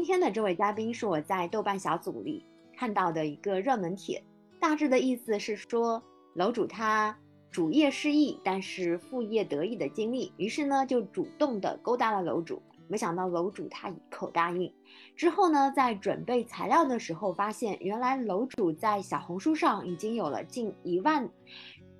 [0.00, 2.42] 今天的这位嘉宾是我在豆瓣小组里
[2.74, 4.24] 看到的一个热门帖，
[4.58, 7.14] 大致的意思是说楼主他
[7.50, 14.72] 主业失意，但是副业得意的经历，于是呢就主动的勾搭了楼主，没想到楼主他一口答应。
[15.14, 21.28] 之后呢，在准备材料的时候，发现原来楼主在小红书上已经有了近一万，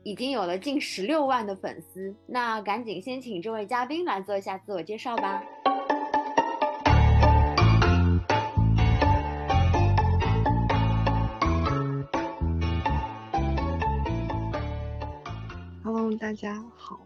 [0.05, 2.17] 已经有了近十六万的粉丝。
[2.27, 5.45] 那赶紧先请这位嘉宾来做一下自我介绍吧。
[16.21, 17.01] 大家好，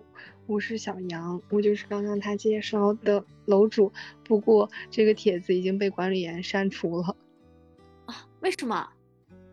[0.48, 3.92] 我是小杨，我就是刚刚他介绍的楼主。
[4.24, 7.16] 不过这个帖子已经被管理员删除了
[8.06, 8.27] 啊？
[8.40, 8.88] 为什么？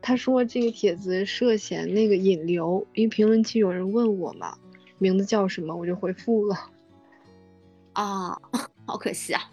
[0.02, 4.58] 他说这个帖子涉嫌那个引流，因为评论区有人问我嘛，
[4.98, 6.56] 名字叫什么，我就回复了。
[7.94, 8.42] 啊，
[8.88, 9.44] 好可惜啊！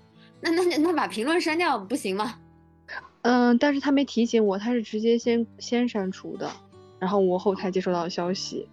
[0.41, 2.41] 那那那把评论删掉不行吗？
[3.20, 6.51] 嗯，但是他没提醒我，他是直接先先删除的，
[6.98, 8.67] 然后我后台接收到消息。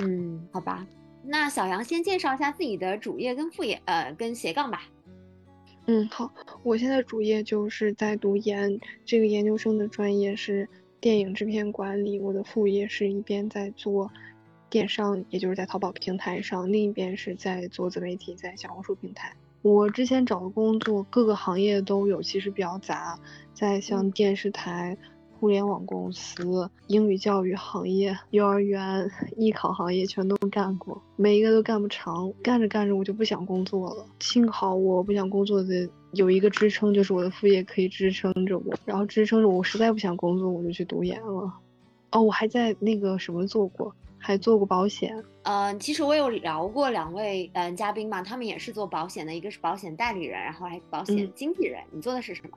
[0.00, 0.86] 嗯，好吧，
[1.24, 4.82] 那小杨先介绍一下自己的主业跟副业，呃，跟斜杠吧。
[5.86, 10.68] 嗯，好，我现在主业就是在读研，这个研究生的专业是
[11.00, 12.20] 电影制片管理。
[12.20, 14.10] 我的副业是一边在做
[14.70, 19.32] 电商，也就是在淘宝平台上，另一边是在做自媒体，在小红书平台。
[19.62, 23.18] 我之前找的工作各个行业都有，其实比较杂，
[23.52, 24.96] 在像电视台。
[25.42, 34.06] 互联网公司、英语教育行业、幼儿园、艺考行业全都干过，每一个都干不长，干着干着我就不想工作了。
[34.20, 39.60] 幸好我不想工作的有一个支撑，就是我的副业可以支撑着我，然后支撑着我。
[39.60, 41.52] 实在不想工作，我就去读研了。
[42.12, 45.12] 哦，我还在那个什么做过，还做过保险。
[45.42, 51.82] 嗯，其实我有聊过两位嗯嘉宾嘛，他们也是做保险的，一个是保险代理人，然后还保险经纪人。
[51.90, 52.56] 你做的是什么？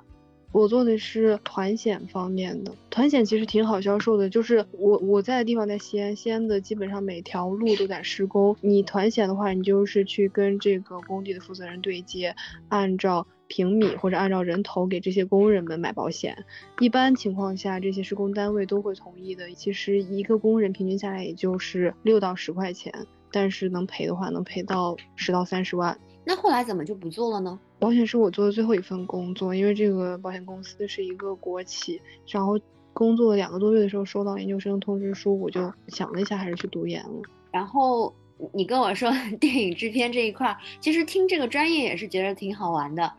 [0.56, 4.30] 我做的是团险方面的，团险其实挺好销售的。
[4.30, 8.56] 就是我我在的地方在西安，西安的基本上每条路都在施工。
[8.62, 12.34] 你团险的话，你就是去跟这个工地的负责人对接，
[12.70, 16.46] 按照平米或者按照人头给这些工人们买保险。
[16.80, 19.52] 一般情况下，这些施工单位都会同意的。
[19.52, 22.94] 其实一个工人平均下来也就是六到十块钱，
[23.30, 26.00] 但是能赔的话，能赔到十到三十万。
[26.26, 27.60] 那后来怎么就不做了呢？
[27.80, 32.60] 保险是我做的最后一份工作，因为这个保险公司是一个国企，然后
[32.94, 37.22] 工作两个多月的时候收到研究生通知书，我就想了一下，还是去读研了。
[37.52, 38.14] 然后
[38.54, 43.12] 你跟我说 电影制片这一块，其实听这个专业也是觉得挺好玩的。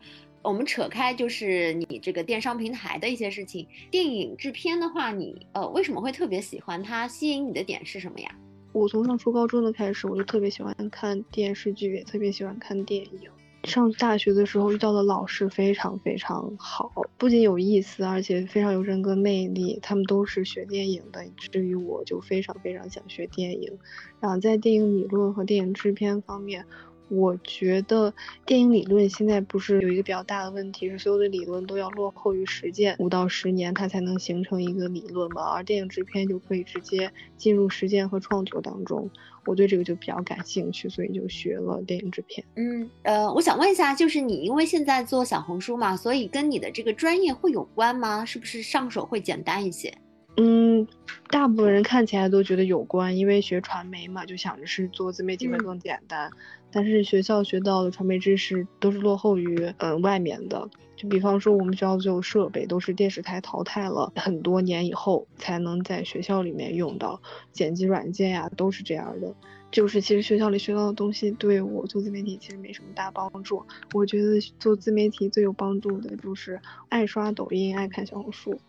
[0.43, 7.07] 我们扯开就是你这个电商平台的一些事情，电影制片的话，你呃为什么会特别喜欢它？
[7.09, 8.31] 吸引你的点是什么呀？
[8.77, 13.31] 我从上初高中的开始，我就特别喜欢看电视剧，也特别喜欢看电影。
[13.65, 19.79] 上大学的时候遇到的老师非常非常好，不仅有意思，而且非常有人格魅力。
[19.81, 23.79] 他们都是学电影的，以至于我就非常非常想学电影。
[24.21, 26.67] 然后在电影理论和电影制片方面。
[27.09, 28.13] 我觉得
[28.45, 35.43] 电影理论现在不是有一个比较大的问题，是所有的理论都要落后于实践五到十年，它才能形成一个理论嘛？
[35.43, 39.09] 而电影制片就可以直接进入实践和创作当中。
[39.45, 42.45] 我对这个就比较感兴趣，所以就学了电影制片。
[42.57, 48.25] 嗯，呃，我想问一下，就是你因为现在做小红书嘛，所以跟你的这个专业会有关吗？
[48.25, 49.97] 是不是上手会简单一些？
[50.39, 50.87] 嗯，
[51.31, 56.29] 大部分人看起来都觉得有关，因为学传媒嘛，就想着是做自媒体会更简单。
[56.77, 60.69] 但是学校学到的传媒知识都是落后于嗯外面的。
[60.95, 67.19] 就比方说我们学校所有设备都是电视台淘汰了很多年以后才能在学校里面用到，
[67.51, 69.35] 剪辑软件呀都是这样的。
[69.71, 73.65] 就是其实学校里学到的东西对我做自媒体其实没什么大帮助。
[73.95, 76.61] 我觉得做自媒体最有帮助的就是
[76.91, 78.61] 爱刷抖音，爱看小红书。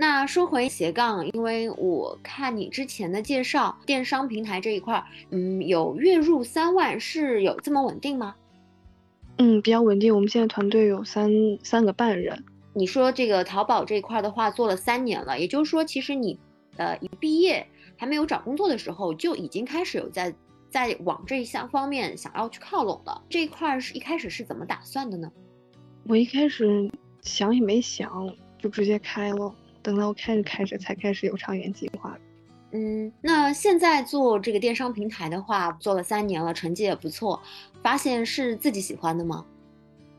[0.00, 8.34] 那说回斜杠，因为我看你之前的介绍，电商平台这一块，嗯，有月入三万，是有这么稳定吗？
[9.36, 10.14] 嗯，比较稳定。
[10.14, 11.30] 我们现在团队有三
[11.62, 12.42] 三个半人。
[12.72, 16.40] 你说这个淘宝这一块的话，做了三年了，也就是说，其实你，
[16.78, 20.34] 呃，一毕业还没有找工作的时候，就已经开始有在
[20.70, 23.22] 在往这一项方面想要去靠拢了。
[23.28, 25.30] 这一块是一开始是怎么打算的呢？
[26.08, 26.90] 我一开始
[27.20, 29.54] 想也没想，就直接开了。
[29.82, 32.18] 等到开始开始才开始有长远计划。
[32.72, 37.42] 嗯，那现在做这个电商平台的话，做了三年了，成绩也不错。
[37.82, 39.44] 发现是自己喜欢的吗？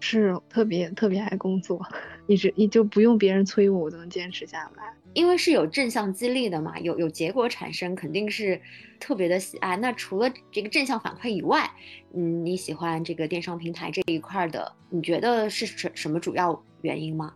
[0.01, 1.79] 是特别特别爱工作，
[2.27, 4.91] 一直你就不用别人催我，我都能坚持下来。
[5.13, 8.59] 因为是有正向激励的嘛，有有结果产生，肯定是
[8.99, 9.77] 特别的喜爱。
[9.77, 11.69] 那除了这个正向反馈以外，
[12.13, 17.33] 嗯，你喜欢这个电商平台这一块的，你觉得是什什么主要原因吗？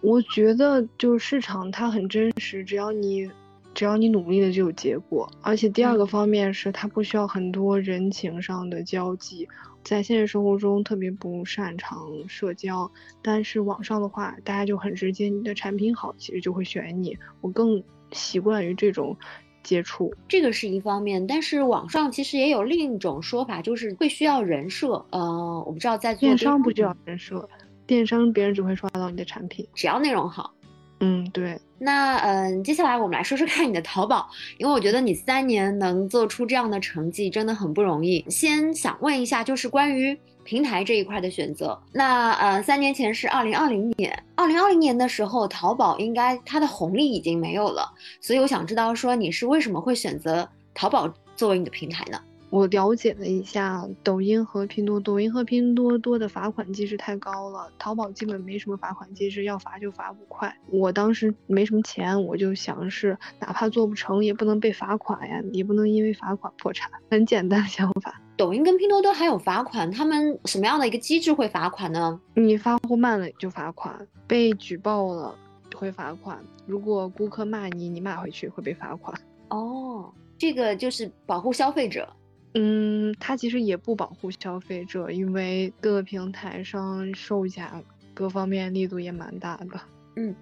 [0.00, 3.30] 我觉得就是市场它很真实，只要你
[3.74, 5.30] 只要你努力了就有结果。
[5.42, 9.46] 而且第二个方面是它不需要很多人情上的交际。
[9.82, 12.90] 在现实生活中特别不擅长社交，
[13.22, 17.16] 但是网上的话，大家就很直接，你的产品好，其实就会选你。
[17.40, 17.82] 我更
[18.12, 19.16] 习惯于这种
[19.62, 21.26] 接触，这个是一方面。
[21.26, 25.02] 但是网上其实也有另一种说法，就是会需要人设。
[25.12, 27.48] 呃，我不知道在做电商不需要人设，
[27.90, 30.54] 电商别人只会刷到你的产品，只要内容好。
[31.00, 31.60] 嗯，对。
[31.76, 38.24] 那嗯，接下来我们来说说看你的淘宝，因为我觉得你三年能做出这样的成绩真的很不容易。
[38.30, 41.76] 先想问一下，就是关于平台这一块的选择。
[41.92, 52.20] 那呃，三年前是二零二零年，二零二零年的时候，淘宝应该它的红利已经没有了，所以我想知道说你是为什么会选择淘宝作为你的平台呢？
[52.50, 60.52] 我了解了一下抖音和拼多多，抖音和拼多多的罚款机制太高了，淘宝基本没什么罚款机制，要罚就罚五块。
[60.68, 68.20] 我当时没什么钱，我就想是哪怕做不成也不能被罚款呀，也不能因为罚款破产，很简单的想法。
[68.36, 72.20] 抖音跟拼多多还有罚款，他们什么样的一个机制会罚款呢？
[72.34, 73.94] 你发货慢了就罚款，
[74.26, 75.36] 被举报了
[75.76, 79.14] 会罚款，如果顾客骂你，你骂回去会被罚款。
[79.50, 82.08] 哦，这个就是保护消费者。
[82.54, 87.80] 嗯，它其实也不保护消费者，因为各个平台上售价
[88.12, 89.80] 各方面力度也蛮大的。
[90.16, 90.34] 嗯，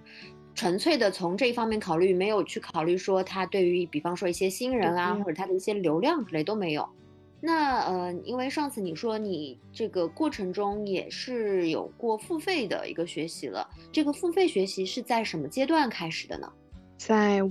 [0.55, 6.89] 纯粹的从这一方面考虑，没有去考虑说它对于，比方说一些新人啊，或者它的一些流量之类都没有。
[7.41, 16.51] 那呃，因为上次你说你这个过程中也是有过付费的一个学习了，这个付费学习是在什么阶段开始的呢？
[16.97, 17.41] 在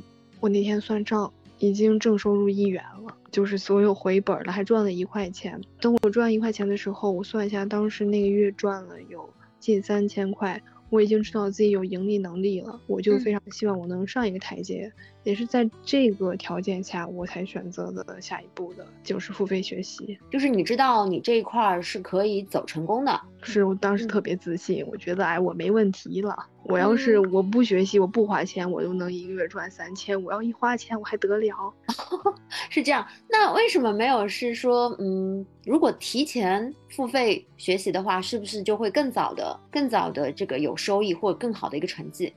[0.40, 1.32] 我那天算账。
[1.58, 5.60] 已经正收入一元了，就是所有回本了，还赚了一块钱。
[5.81, 9.28] 等我赚一块钱的时候，我算一下，当时那个月赚了有
[9.58, 10.62] 近三千块。
[10.90, 14.90] 我已经知道自己有盈利能力了，我就非常希望我能上一个台阶。
[15.28, 20.19] 也是在这个条件下，我才选择的下一步的，就是付费学习。
[20.30, 26.34] 就是你知道你这一块儿是可以走成功的，是我当时特别自信，我觉得哎，我没问题了。
[26.62, 30.20] 我要是我不学习，我不花钱，我都能一个月赚三千。
[30.22, 31.74] 我要一花钱，我还得了？
[32.70, 33.06] 是这样。
[33.28, 42.32] 那为什么没有是说，嗯，如果提前付费学习的话，是不是就会更早的、更早的这个有收益或更好的一个成绩？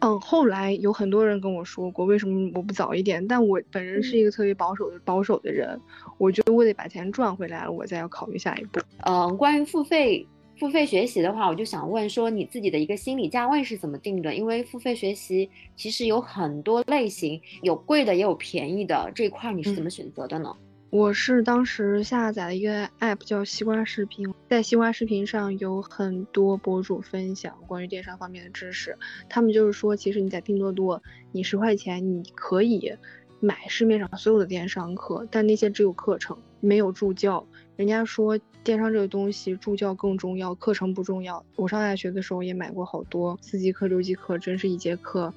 [0.00, 3.26] 嗯，后来有很多人跟我说过，为什么我不早一点？
[3.26, 5.78] 但我本人是一个特别保守的保守的人，
[6.18, 8.80] 我觉得我得把钱赚回来了，我再要考虑下一步。
[9.06, 10.26] 嗯，关于付费
[10.58, 14.34] 付费学习的话，我就想问说，你自己的一个心理价位是怎么定的？
[14.34, 20.54] 因为付费学习其实有很多类型，有贵的也有便宜的，这一块你是怎么选择的呢？
[20.90, 28.98] 我是当时下载了一个 app 叫西瓜视频，在西瓜视频上有很多博主分享关于电商方面的知识。
[29.28, 31.00] 他们就是说，其实你在拼多多，
[31.30, 32.92] 你十块钱你可以
[33.38, 37.46] 买市面上所有的电商课，但那些只有课程，没有助教。
[37.76, 41.44] 人家说电商这个东西，助教更重要，课程不重要。
[41.54, 45.32] 我上大学的时候也买过好多四级课、六级课，真是一节课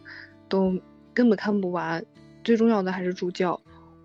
[0.50, 0.76] 都
[1.14, 2.04] 根本看不完。
[2.44, 3.62] 最重要的还是助教。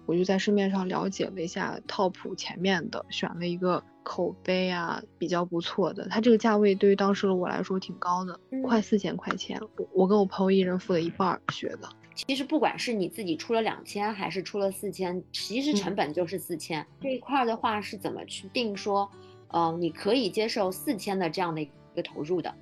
[0.09, 9.61] 我就在市面上了解了一下，top 前面的选了一个口碑啊比较不错的，它这个价位对于当时的我来说挺高的，快四千块钱。
[9.77, 11.87] 我我跟我朋友一人付了一半学的。
[12.15, 16.87] 其实不管是你自己出了两千还是出了四千，其实成本就是四千。
[17.03, 19.11] 这一块的话是怎么去定说，
[19.49, 22.55] 嗯，你可以接受四千的这样的一个投入的？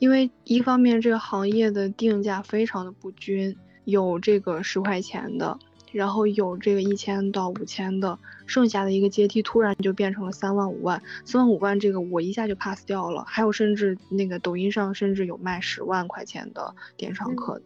[0.00, 5.56] 因为一方面这个行业的定价非常的不均，有这个十块钱的。
[5.92, 13.24] 然后有这个一千到五千的，剩下的一个阶梯突然就变成了三万五万，三万五万这个我一下就 pass 掉了。
[13.26, 17.60] 还有甚至那个抖音上甚至有卖十万块钱的电商课，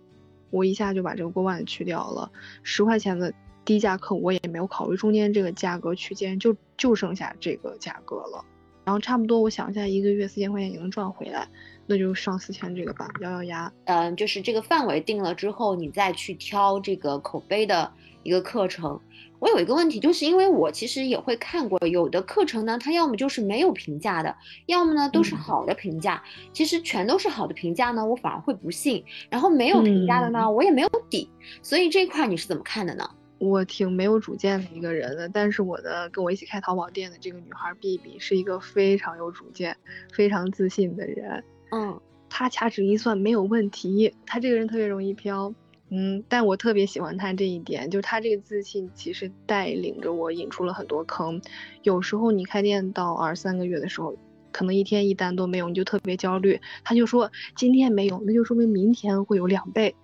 [0.50, 2.30] 我一下就把这个过万去掉了。
[2.62, 3.32] 十块钱的
[3.64, 8.44] 低价课我也没有考虑，中间这个价格区间就就剩下这个价格了。
[8.84, 11.46] 然后差不多我想一下，一个月四千块钱也能赚回来，
[11.86, 13.72] 那就上四千这个吧，咬咬牙。
[13.84, 17.92] 嗯，就是这个范围定了之后，你再去挑这个口碑的。
[18.22, 19.00] 一个课程，
[19.38, 24.34] 我有一个问题，就是因为我其实也会看过，有的课程呢，它要么就是没有评价的，
[24.66, 26.22] 要么呢都是好的评价。
[26.52, 29.04] 其实全都是好的评价呢，我反而会不信。
[29.28, 31.28] 然后没有评价的呢，我也没有底。
[31.62, 33.08] 所以这块你是怎么看的呢？
[33.38, 39.76] 我挺没有主见的一个人的，但是我的跟我一起开淘宝店的这个女孩 B B 是一个非常有主见、
[40.12, 41.44] 非常自信的人。
[41.72, 42.00] 嗯。
[42.34, 44.14] 她掐指一算没有问题。
[44.24, 45.52] 她这个人特别容易飘，
[45.94, 51.38] 嗯，但我特别喜欢他这一点，就是他这个自信其实带领着我引出了很多坑。
[51.82, 54.16] 有时候你开店到二三个月的时候，
[54.52, 56.58] 可能一天一单都没有，你就特别焦虑。
[56.82, 59.94] 他就说今天没有，那就说明明天会有两倍。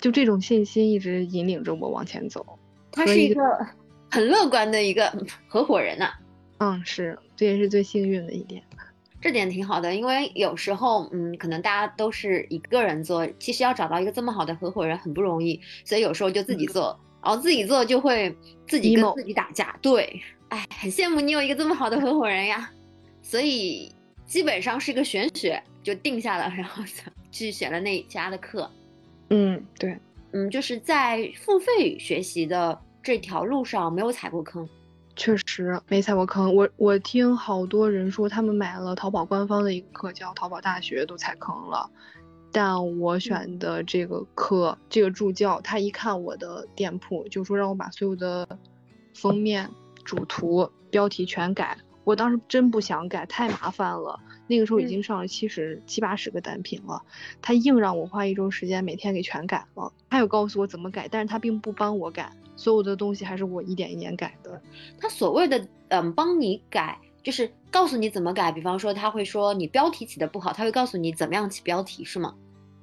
[0.00, 2.44] 就这种信心一直引领着我往前走。
[2.90, 3.40] 他是一个
[4.10, 5.08] 很乐观的一个
[5.46, 6.10] 合伙人呐。
[6.58, 8.60] 嗯，是，这也是最幸运的一点。
[9.22, 18.36] 这点挺好的，因为有时候，嗯，可能大家都是一个人做，其实要找到一个这么好的合伙人很不容易，所以有时候就自己做，然后自己做就会
[18.66, 19.78] 自己跟自己打架。
[19.80, 22.68] 对，哎，很羡慕你有一个这么好的合伙人呀。
[23.22, 23.92] 所以
[24.26, 26.82] 基本上是个玄学，就定下了，然后
[27.30, 28.68] 去选了那一家的课。
[29.30, 29.96] 嗯，对，
[30.32, 34.68] 嗯，就是在付费学习的这条路上没有踩过坑。
[35.14, 41.90] 确实没踩过坑，我我听好多人说他们买了淘宝官方的一个课叫淘宝大学都踩坑了，
[42.50, 48.58] 但我选的这个课这个助教他一看我的店铺就说让我把所有的
[49.14, 49.70] 封面、
[50.02, 54.18] 主图、标题全改，我当时真不想改，太麻烦了。
[54.48, 57.02] 那个时候已经上了七十七八十个单品了，
[57.40, 62.32] 他硬让我花一周时间每天给全改了，他有告诉我怎么改，但是他并不帮我改。
[62.56, 64.60] 所有的东西还是我一点一点改的。
[64.98, 68.52] 他所谓的嗯帮你改，就是告诉你怎么改。
[68.52, 72.34] 比方说，他会说你标题起的不好，他会告诉你怎么样起标题，是吗？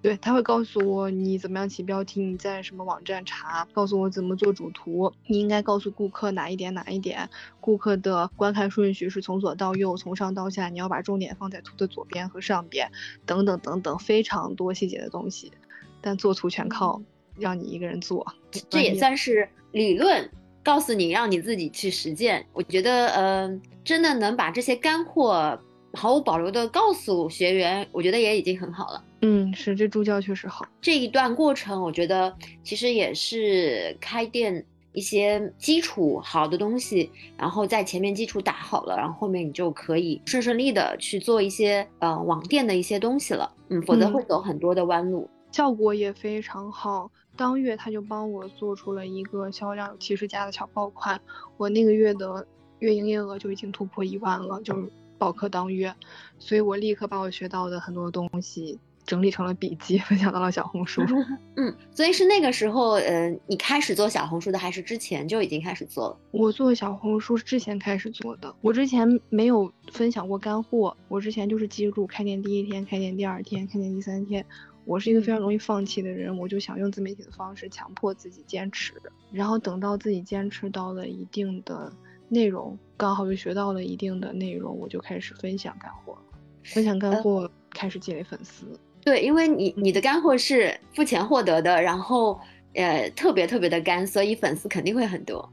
[0.02, 5.12] 对，他会告诉我你怎么样起标题，你在什么网站查，告诉我怎么做主图。
[5.28, 12.90] 你应该告诉顾客哪一点哪一点，顾客的观看顺序是从左到右，从上到下，你要把重点放在图的左边和上边，
[13.26, 15.52] 等等等等，非常多细节的东西。
[16.00, 17.02] 但做图全靠
[17.36, 18.26] 让你一个人做，
[18.70, 19.50] 这也算是。
[19.72, 20.30] 理论
[20.64, 22.46] 告诉你，让你自己去实践。
[22.54, 25.60] 我觉得，嗯，真的能把这些干货
[25.94, 29.04] 毫无保留的告诉学员，我觉得也已经很好了。
[29.22, 30.66] 嗯，是这助教确实好。
[30.80, 32.34] 这一段过程，我觉得
[32.64, 43.52] 其实也是开店一些基础好的东西，然后在前面基础打好了，然后后面你就可以顺顺利的去做一些呃网店的一些东西了。
[43.70, 45.30] 嗯，否则会走很多的弯路。
[45.52, 47.10] 效果也非常好。
[47.40, 51.22] 当月他就帮我做出了一个销量有七十加的小爆款，
[51.56, 52.46] 我那个月的
[52.80, 55.96] 月营业额就已经突破一万了，就是报课当月，
[56.38, 61.02] 所以我立刻把我学到的很多东西整理成了笔记，分享到了小红书。
[61.56, 66.18] 嗯，所以是那个时候，呃，你开始做小红书的，还是之前就已经开始做了？
[66.32, 74.46] 我做小红书是之前开始做的，我之前没有分享过干货，我之前就是记录开店第一天、开店第二天、开店第三天。
[74.90, 78.92] 我是一个非常容易放弃的人，我就想用自媒体的方式强迫自己坚持，
[79.32, 81.94] 然后等到自己坚持到了一定的
[82.28, 86.18] 内容，刚好又学到了一定的内容，我就开始分享干货，
[86.64, 88.66] 分享干货开始积累粉丝。
[89.06, 92.40] 对，因为你你的干货是付钱获得的，然后
[92.74, 95.48] 呃特别特别的干，所以粉丝肯定会很多。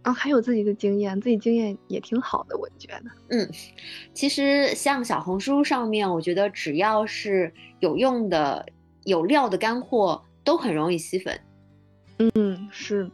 [0.00, 3.02] 啊，还有自己的经验，自己经验也挺好的，我觉得。
[3.28, 3.50] 嗯，
[4.14, 8.64] 其实像小红书上面，我觉得只要是有用的。
[9.08, 11.40] 有料的干货都很容易吸粉，
[12.34, 13.10] 嗯，是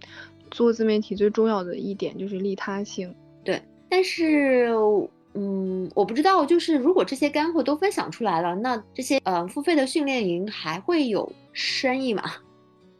[0.50, 3.14] 做自媒体最重要的一点就是利他性。
[3.44, 4.68] 对，但是，
[5.34, 12.24] 嗯，我不知道，就是如果这些干货都分享出来了，那这些呃付费的训练营还会有生意吗？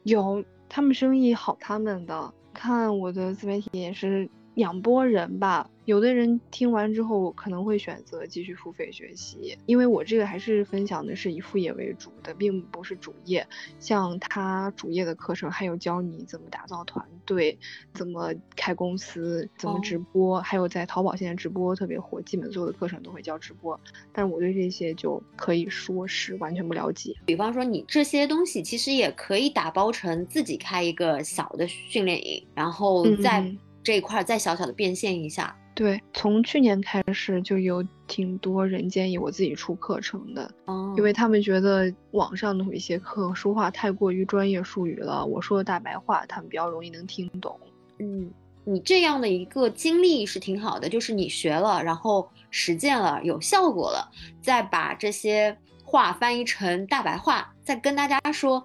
[0.05, 5.71] 有，他们生意好，他们的看我的自媒体也是两拨人吧。
[5.85, 13.47] 有的人听完之后可能会选择继续付费学习，因为我这个还是分享的是以副业为主的，并不是主业。
[13.79, 17.59] 像他主业的课程，还有教你怎么打造团队、
[17.93, 23.79] 怎么开公司、怎么直播，还有在淘宝现在直播特别火，基本所有的课程都会教直播。
[24.11, 27.15] 但是我对这些就可以说是完全不了解。
[27.27, 35.55] 比方说，你这些东西其实也可以打包成自己开一个小的训练营，然后在这一块再小小的变现一下。
[35.77, 47.59] 对，从去年开始就有挺多人建议我自己出课程的，哦因为他们觉得网上的有一些课说话太过于专业术语了，我说的大白话他们比较容易能听懂。
[47.99, 48.31] 嗯，
[48.65, 54.09] 你这样的一个经历是挺好的，就是你学了，然后实践了，有效果了，
[54.41, 58.63] 再把这些话翻译成大白话，再跟大家说，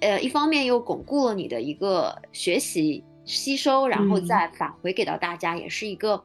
[0.00, 6.24] 呃，一方面又巩固了你的一个学习吸收，然后再返回给到大家，也是一个。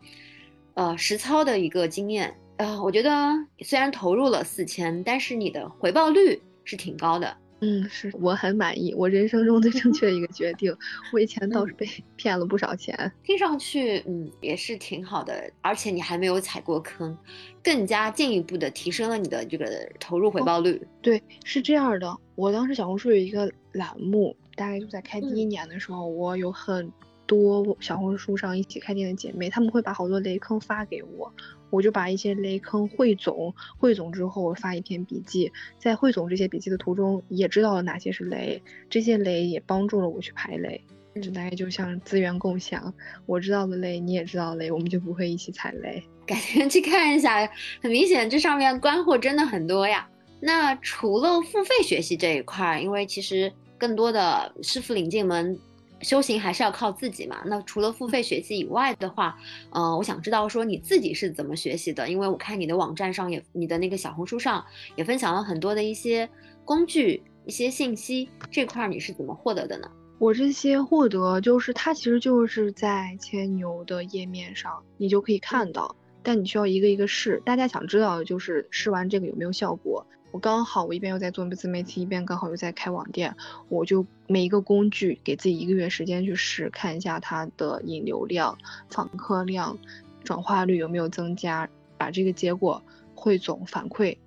[0.75, 3.29] 呃，实操的一个经验，呃，我觉得
[3.59, 7.37] 虽然投入了四千，但是你的回报率是挺高的。
[7.61, 10.75] 嗯，是我很满意，我人生中最正确的一个决定。
[11.13, 17.15] 我以前倒是被 骗了不少钱，听上去嗯也是挺好的，而且你还没有踩过坑，
[17.63, 20.81] 更加进一步的提升了你的这个投入回报率。
[21.03, 26.91] 对，是这样的，我当时小红书有一个栏目，大概就在开第一年的时候，我有很
[27.25, 31.31] 多小红书上一起开店的姐妹，她们会把好多雷坑发给我。
[31.69, 40.79] 我就把一些雷坑汇总，汇总之后发一篇笔记，在汇总这些笔记的途中，也知道了哪些是雷，这些雷也帮助了我去排雷。
[41.15, 42.93] 这大概就像资源共享，
[43.25, 46.03] 我知道的雷，你也知道雷，我们就不会一起踩雷。
[46.27, 47.49] 改天去看一下，
[47.81, 50.07] 很明显这上面干货真的很多呀。
[50.39, 53.51] 那除了付费学习这一块，因为其实
[53.83, 55.59] 更多的师傅领进门。
[56.01, 57.41] 修行还是要靠自己嘛。
[57.45, 59.37] 那除了付费学习以外的话，
[59.69, 62.09] 呃，我想知道说你自己是怎么学习的？
[62.09, 64.65] 因为我看你的网站上也，你的那个小红书上
[64.97, 66.29] 也分享了很多的一些
[66.65, 69.89] 工具、一些信息，这块你是怎么获得的呢？
[70.19, 77.41] 我这些获得就是它其实就是在千牛的页面上，你就可以看到，但你需要一个一个试。
[77.45, 80.05] 大家想知道的就是试完这个有没有效果。
[80.33, 83.35] 我刚好，我一边又在做自媒体，一边刚好又在开网店，
[83.69, 88.57] 我就每一个工具给自己一个月时间去试，看一下它的引流量、
[88.89, 89.77] 访客量、
[90.23, 92.81] 转化率有没有增加，把这个结果
[93.13, 94.17] 汇总反馈，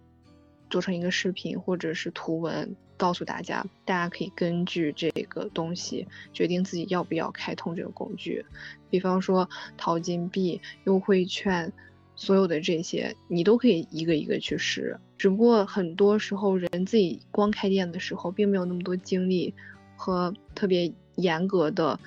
[0.71, 8.47] 做成一个视频或者是图文，告诉大家，大家可以根据这个东西决定自己要不要开通这个工具，
[8.89, 11.73] 比方说淘金币、优惠券。
[12.19, 19.55] 所有的这些你都可以一个一个去试，只不过很多时候人自己光开店的时候，并没有那么多精力
[19.97, 21.99] 和特别严格的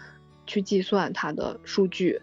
[0.45, 2.21] 去计算它的数据。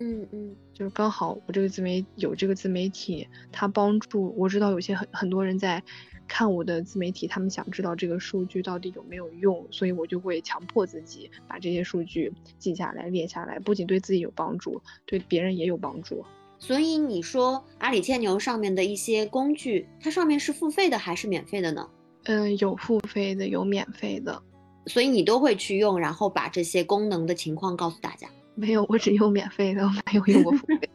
[0.00, 5.82] 嗯嗯，就是刚好我这个自媒有这个自媒体，它帮助我知道有些很很多人在。
[6.30, 16.22] 看我的自媒体，他们想知道这个数据到底有没有用，所以我就会强迫自己把这些数据记下来、列下来，不仅对自己有帮助，对别人也有帮助。
[16.58, 21.88] 所以你说阿里千牛上面的一些工具，它上面是付费的还是免费的呢？
[22.24, 24.42] 嗯，有付费的，有免费的。
[24.86, 28.28] 所以你都会去用，然后把这些功能的情况告诉大家。
[28.54, 30.90] 没有，我只用免费的，我没有用过付费。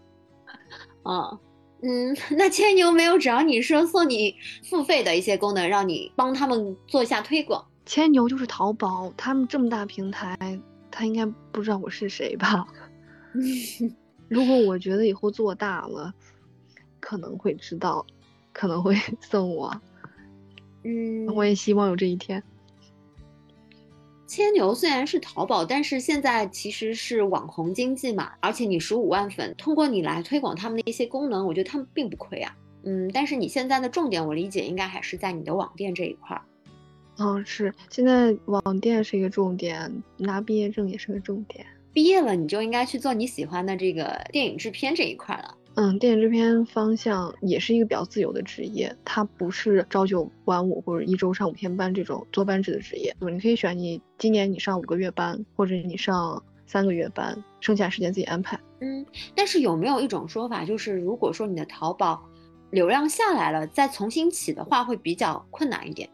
[1.03, 1.39] 啊。
[1.85, 4.33] 嗯，那千牛没有只要你说送你
[4.69, 7.61] 付费的一些功能，让你帮他们做一下推广。
[7.85, 10.37] 千牛就是淘宝，他们这么大平台，
[10.89, 12.65] 他应该不知道我是谁吧？
[14.33, 16.13] 如果我觉得以后做大了，
[16.99, 18.05] 可能会知道，
[18.51, 19.71] 可能会 送我。
[20.83, 22.41] 嗯，我也希望有这一天。
[24.25, 32.57] 千牛虽然是淘宝，但是现在其实是网红经济嘛，而且你十五万粉，通过你来推广他们的一些功能，我觉得他们并不亏啊。
[32.81, 36.41] 嗯，但是你现在的重点，我理解应该还是在你的网店这一块儿。
[37.17, 41.63] 嗯，是，现在网店是一个重点，拿毕业证也是个重点。
[41.93, 45.55] 毕业了，你就应该去做你喜欢的这个电影制片这一块了。
[45.75, 53.15] 嗯，电影制片方向也是一个比较自由的职业，它不是朝九晚五或者一周上五天班这种坐班制的职业。
[53.19, 58.59] 你可以选你今年你上五个月班，或者你上三个月班，剩下时间自己安排。
[58.81, 62.23] 嗯，但是有没有一种说法，就是如果说你的淘宝
[62.69, 66.09] 流量下来了，再重新起的话，会比较困难一点？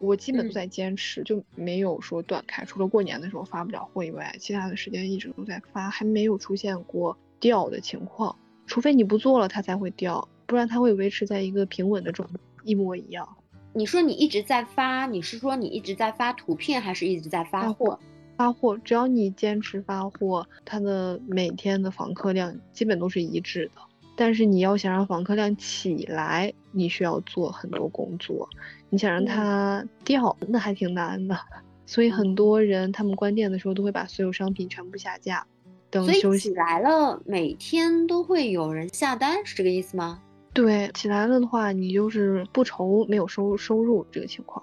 [0.00, 8.34] 我基本都在坚持，就没有说断开，除了过年的时候发不了货以外，其他的时间一直都在发，还没有出现过掉的情况。
[8.66, 13.28] 除非你不做了，它才会掉，不然它会维持在一个平稳的状态，一模一样。
[13.72, 17.98] 你说你一直在发，你是说你一直在发图片，还是一直在发货？
[18.36, 23.82] 发货，只要你坚持发货，它的每天的访客量基本都是一致的。
[24.20, 28.48] 但是你要想让访客量起来，你需要做很多工作。
[28.90, 31.38] 你想让它掉，那还挺难的。
[31.86, 35.46] 所以很多人他们关店的时候都会把所有商品全部下架。
[35.92, 40.20] 所以起来了，每天都会有人下单，是这个意思吗？
[40.52, 44.60] 对，起来了的话，你就是不愁没有收收入这个情况，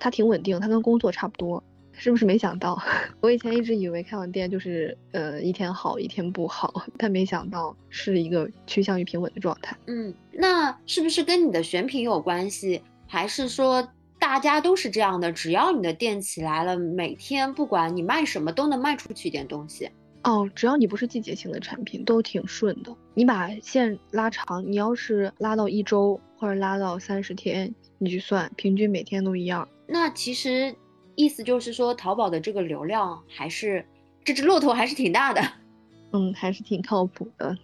[0.00, 1.62] 它挺稳定，它跟工作差不多，
[1.96, 2.24] 是不是？
[2.24, 2.80] 没想到，
[3.20, 9.76] 我以前一直以为开网店就是呃一天好一天不好，但没想到是一个趋向于平稳的状态。
[9.86, 13.86] 嗯，那是不是跟你的选品有关系，还是说
[14.18, 15.30] 大家都是这样的？
[15.32, 19.88] 只要你的店起来了，每天不管你卖什么都能卖出去一点东西。
[20.24, 22.92] 哦，只要你不是季节性的产品，都挺顺的。
[23.14, 29.68] 你把线拉长，你要是拉到一周或者拉到三十天，你去算，平均每天都一样。
[29.86, 30.74] 那其实
[31.16, 33.84] 意思就是说，淘宝的这个流量还是
[34.24, 35.42] 这只骆驼还是挺大的。
[36.12, 37.58] 嗯，还是挺靠谱的。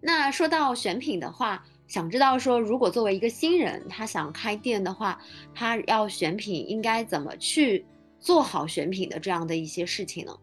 [0.00, 5.18] 那说到选品的话，想知道说，如果作为一个新人，他想开店的话，
[5.54, 7.84] 他要选品应该怎么去
[8.20, 10.36] 做好选品的这样的一些事情呢？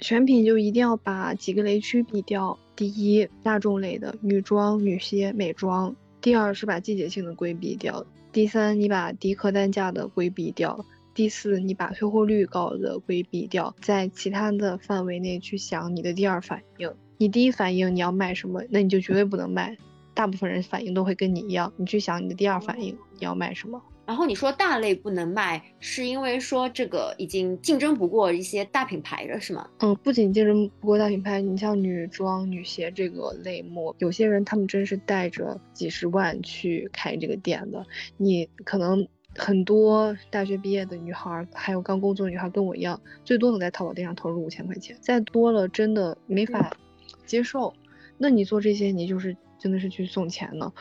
[0.00, 2.58] 选品就一定要把几个雷区避掉。
[2.74, 10.76] 第一，大众类的女装、女鞋、美妆；第二是把季节性的规避掉；第三，你把低客单价的规避掉；
[11.16, 13.74] 第四，你把退货率高的规避掉。
[13.80, 16.92] 在其他的范围内去想你的第二反应。
[17.16, 19.74] 你第一反应你要卖什么，那你就绝对不能卖。
[20.12, 23.82] 大部分人反应都会跟你一样，你去想你的第二反应你要卖什么。
[24.04, 29.66] 然后你说大类不能卖，是因为说这个已经竞争不过一些大品牌了，是吗？
[29.78, 37.84] 嗯，不仅竞争不过大品牌，你像女装、女鞋这个类目，有些人他们真是带着几十万去开这个店的。
[38.16, 39.04] 你可能
[39.36, 46.76] 很多大学毕业的女孩，还有刚工作的女孩跟我一样，最多能在淘宝店上投入五千块钱，再多了真的没法
[47.24, 47.72] 接受。
[48.18, 50.72] 那你做这些，你就是真的是去送钱呢。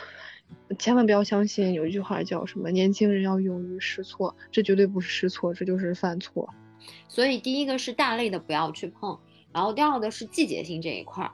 [0.78, 6.48] 千万不要相信有一句话叫什么“年轻人要勇于试错”，这绝对不是试错，这就是犯错。
[7.08, 9.18] 所以第一个是大类的不要去碰，
[9.52, 11.32] 然后第二个是季节性这一块儿。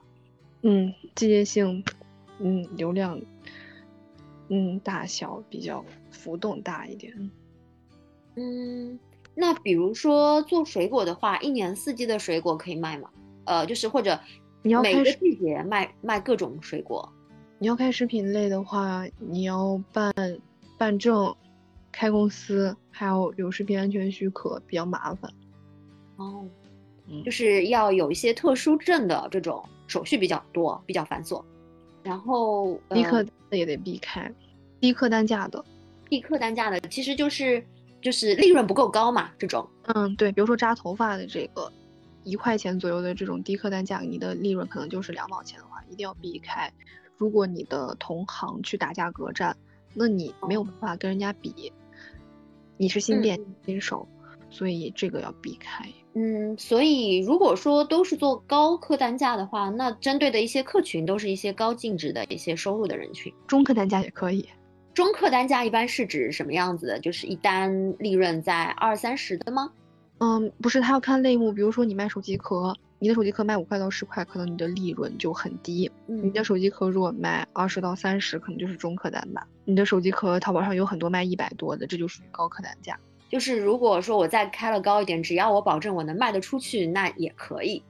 [0.62, 1.84] 嗯，季节性，
[2.40, 3.20] 嗯，流量，
[4.54, 7.32] 嗯，大小比较浮动大一点。
[8.36, 9.00] 嗯，
[9.34, 13.10] 那比如说做水果的话，一年四季的水果可以卖吗？
[13.46, 14.20] 呃，就是或者
[14.62, 17.10] 你要每个季节卖卖各种水果。
[17.60, 20.14] 你要开食品类的话，你要办
[20.78, 21.34] 办证、
[21.90, 25.32] 开公司，还要有食品安全许可，比较麻烦。
[26.18, 26.46] 哦，
[27.24, 31.42] 就是要有一些特殊证的这种手续比较多，比较繁琐。
[32.04, 34.32] 然后低客也得避开，
[34.80, 35.64] 低客单价的，
[36.10, 37.64] 低客单价的其实就是
[38.02, 39.68] 就是利润不够高嘛，这种。
[39.84, 41.72] 嗯，对，比如说扎头发的这个
[42.24, 46.72] 一块钱左右的这种低客单价，你的利润可能就是两毛钱的话，一定要避开。
[47.18, 49.56] 如果你的同行去打价格战，
[49.94, 51.72] 那你没有办法跟人家比。
[52.78, 54.08] 你是新店新手，
[54.52, 55.84] 所以这个要避开。
[56.14, 63.34] 嗯，所以如果说都是做高客单价的话，那针对的一些客群都是一些高净值的一些收入的人群。
[63.48, 64.48] 中客单价也可以。
[64.94, 67.00] 中客单价一般是指什么样子的？
[67.00, 69.72] 就是一单利润在二三十的吗？
[70.20, 71.52] 嗯，不是，它要看类目。
[71.52, 72.76] 比如说你卖手机壳。
[73.04, 75.90] 你的手机壳卖五块到十块，可能你的利润就很低。
[76.06, 79.48] 你的手机壳如果卖二十到三十，可能就是中客单吧。
[79.66, 82.96] 你的手机壳淘宝上有很多卖一百多的，这就属于高客单价。
[83.32, 87.82] 就是如果说我再开了高一点，只要我保证我能卖得出去，那也可以。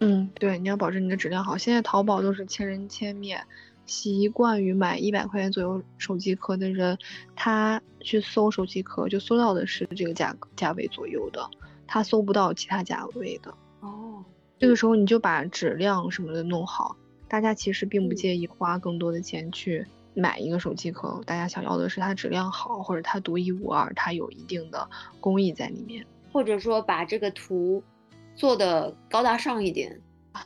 [0.00, 1.58] 嗯，对，你要保证你的质量好。
[1.58, 3.44] 现在淘宝都是千人千面，
[3.84, 6.96] 习惯于买一百块钱左右手机壳的人，
[7.34, 11.44] 他去搜手机壳就搜到的是这个价格价位左右的，
[11.84, 13.52] 他搜不到其他价位的。
[13.80, 14.24] 哦。
[14.60, 16.96] 这个时候你就把质量什么的弄好，
[17.28, 19.84] 大家其实并不介意花更多的钱去
[20.20, 24.88] 买一个手机壳，大家想要的是它质量好，或者它独一无二，它有一定的
[25.20, 27.82] 工艺在里面，或者说把这个图
[28.36, 30.00] 做的高大上一点。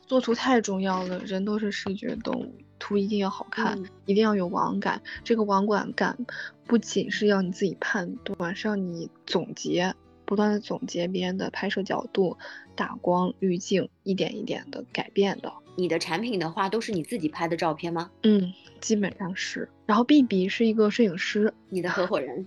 [0.07, 4.99] 做图太重要了，人都是视觉动物，图一定要好看，一定要有网感。
[5.23, 6.17] 这个网感感
[6.65, 9.93] 不仅是要你自己判断，是要你总结。
[10.25, 12.37] 不断的总结别人的拍摄角度、
[12.75, 15.51] 打光、滤镜，一点一点的改变的。
[15.75, 18.09] 你的产品的话，都是你自己拍的照片吗？
[18.23, 19.67] 嗯，基本上是。
[19.85, 22.45] 然后 B B 是一个摄影师，你的合伙人。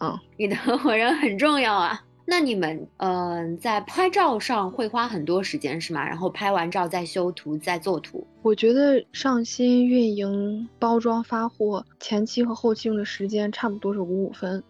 [0.00, 2.04] 嗯，你的合伙人很重要啊。
[2.26, 6.06] 那你们嗯，在拍照上会花很多时间是吗？
[6.06, 8.26] 然后拍完照再修图、再做图。
[8.42, 14.62] 我觉得上新、运营、包装、发货前期和后期用的时间差不多是五五分。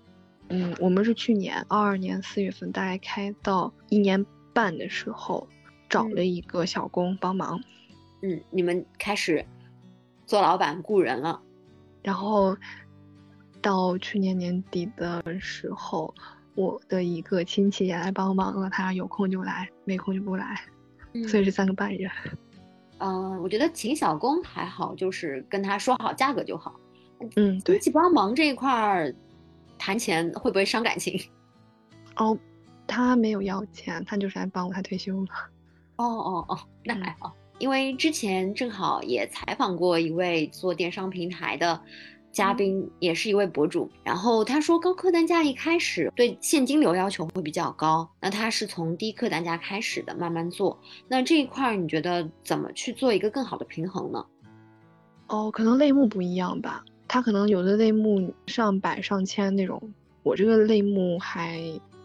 [0.51, 5.49] 嗯，我们是去年二二年四月份，大概开到一年半的时候，
[5.89, 7.61] 找了一个小工帮忙。
[8.23, 9.45] 嗯，你们开始
[10.29, 11.41] 做老板雇人了，
[12.03, 12.57] 然后
[13.63, 16.15] 到去年年底的时候，
[16.55, 20.61] 我的一个亲戚也来帮忙了，他有空就来，没空就不来，
[21.27, 22.09] 所以是三个半月。
[22.99, 26.79] 嗯， 我觉得请小工还好，就是跟他说好价格就好。
[27.37, 29.15] 嗯，对，一起帮忙这一块儿。
[29.81, 31.19] 谈钱会不会伤感情？
[32.17, 32.37] 哦，
[32.85, 35.29] 他没有要钱，他就是来帮我，他退休了。
[35.95, 41.81] 哦哦哦，那还好，因为之前正好也采访过一位做电商平台的
[42.31, 50.79] 嘉宾，也是一位博主，然后他说高客单价一开始对现金流要求会比较高，那他是从低客单价开始的，慢慢做。
[51.09, 54.25] 那这一块你觉得怎么去做一个更好的平衡呢？
[55.27, 56.85] 哦，可能类目不一样吧。
[57.09, 59.83] 他可能有的类目上百上千那种，
[60.23, 61.59] 我这个类目还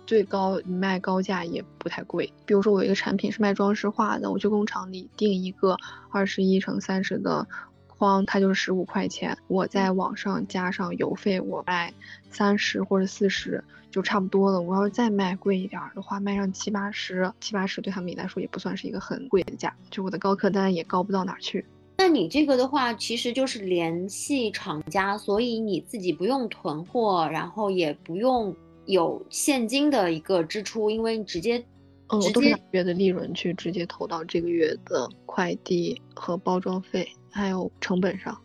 [0.06, 2.32] 最高卖高价也不太贵。
[2.46, 5.78] 比如说我一个产品是卖装饰画的，我去工厂里订一个
[6.12, 7.48] 二十一乘三十的
[7.88, 11.94] 框它就是十五块钱，我在网上加上邮费，我卖
[12.30, 14.60] 三十或者四十就差不多了。
[14.60, 21.66] 我要是再卖贵一点的话，卖上七八十，七八十对他们来说也不算是一个很贵的价，就我的高客单也高不到哪去。
[21.96, 28.54] 那你这个的话，其实就是联系厂家，所以你自己不用囤货，然后也不用
[28.86, 31.64] 有现金的一个支出，因为你直接。
[32.10, 38.38] 嗯，我都是月的利润去直接投到这个月的快递和包装费，还有成本上。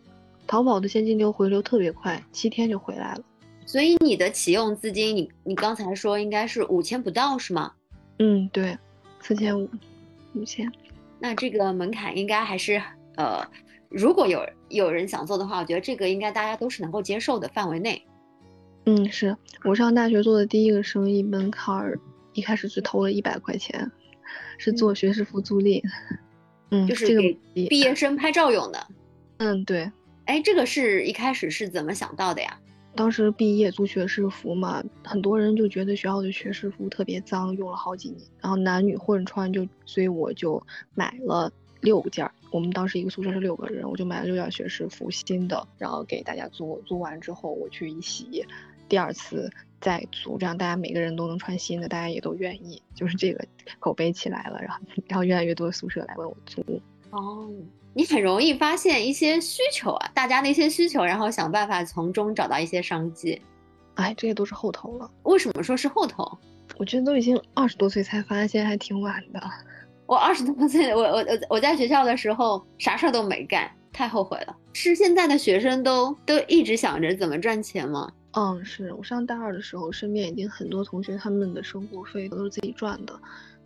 [0.47, 3.21] 淘宝的现金流回流特别快，七天就回来了。
[3.67, 7.73] 所以你的启用资金，你你刚才说应该是五千不到是吗？
[8.21, 8.79] 嗯，对，
[9.21, 9.69] 四千五，
[10.35, 10.71] 五千。
[11.19, 12.81] 那这个门槛应该还是
[13.17, 13.45] 呃，
[13.89, 18.01] 如果有有人想做的话，我觉得这个应该大家都是能够接受的范围内。
[18.89, 22.01] 嗯，是我上大学做的第一个生意，门槛儿。
[22.33, 23.91] 一开始只投了一百块钱，
[24.59, 25.83] 是做学士服租赁，
[26.71, 28.87] 嗯，就是给毕业生拍照用的。
[29.39, 29.91] 嗯，对。
[30.25, 32.57] 哎，这个是一开始是怎么想到的呀？
[32.95, 40.63] 当时毕业租学士服嘛，很多人就觉得学校的学士服特别脏，用了好几年，然后男女混穿，就所以我就
[40.95, 42.33] 买了六件儿。
[42.51, 46.81] 我们当时一个宿舍是六个人，我就买了六件学士服，新的，然后给大家租。
[46.87, 48.45] 租完之后我去一洗，
[48.89, 49.51] 第二次。
[49.81, 53.47] 再租，这样大家每个人都能穿新的，大家也都愿意，就是这个
[53.79, 56.61] 口碑起来了，然后然后越来越多的宿舍来问我租。
[57.11, 57.49] 哦，
[57.95, 63.41] 你很容易发现一些需求啊，大家的一些需求，然后想办法从中找到一些商机。
[63.95, 65.09] 哎，这些都是后头了。
[65.23, 66.37] 为什么说是后头？
[66.77, 69.41] 我觉得都已经二十多岁才发现，还挺晚的。
[70.07, 74.57] 我二十多岁，我我我我在学校的时候啥事儿都没干，太后悔了。
[74.73, 78.11] 是现在的学生都都一直想着怎么赚钱吗？
[78.33, 83.19] 嗯，是我上大二的时候，身边已经很多同学，他们的生活费都是自己赚的，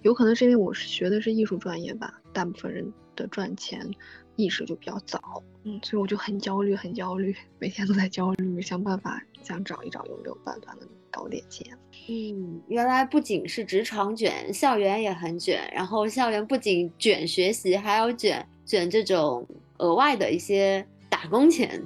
[0.03, 3.89] 有可能是因为我是学的是艺术专业吧，大部分人的赚钱
[4.37, 11.67] 意识就比较早，嗯，所以我就很焦虑，很焦虑，每天都在焦虑，想办法想找一找有没有办法能搞点钱。
[12.09, 19.47] 嗯，原来不仅是职场卷，校园也很卷，然后校园不仅卷学习，还要卷卷这种
[19.79, 21.83] 额外的一些打工钱。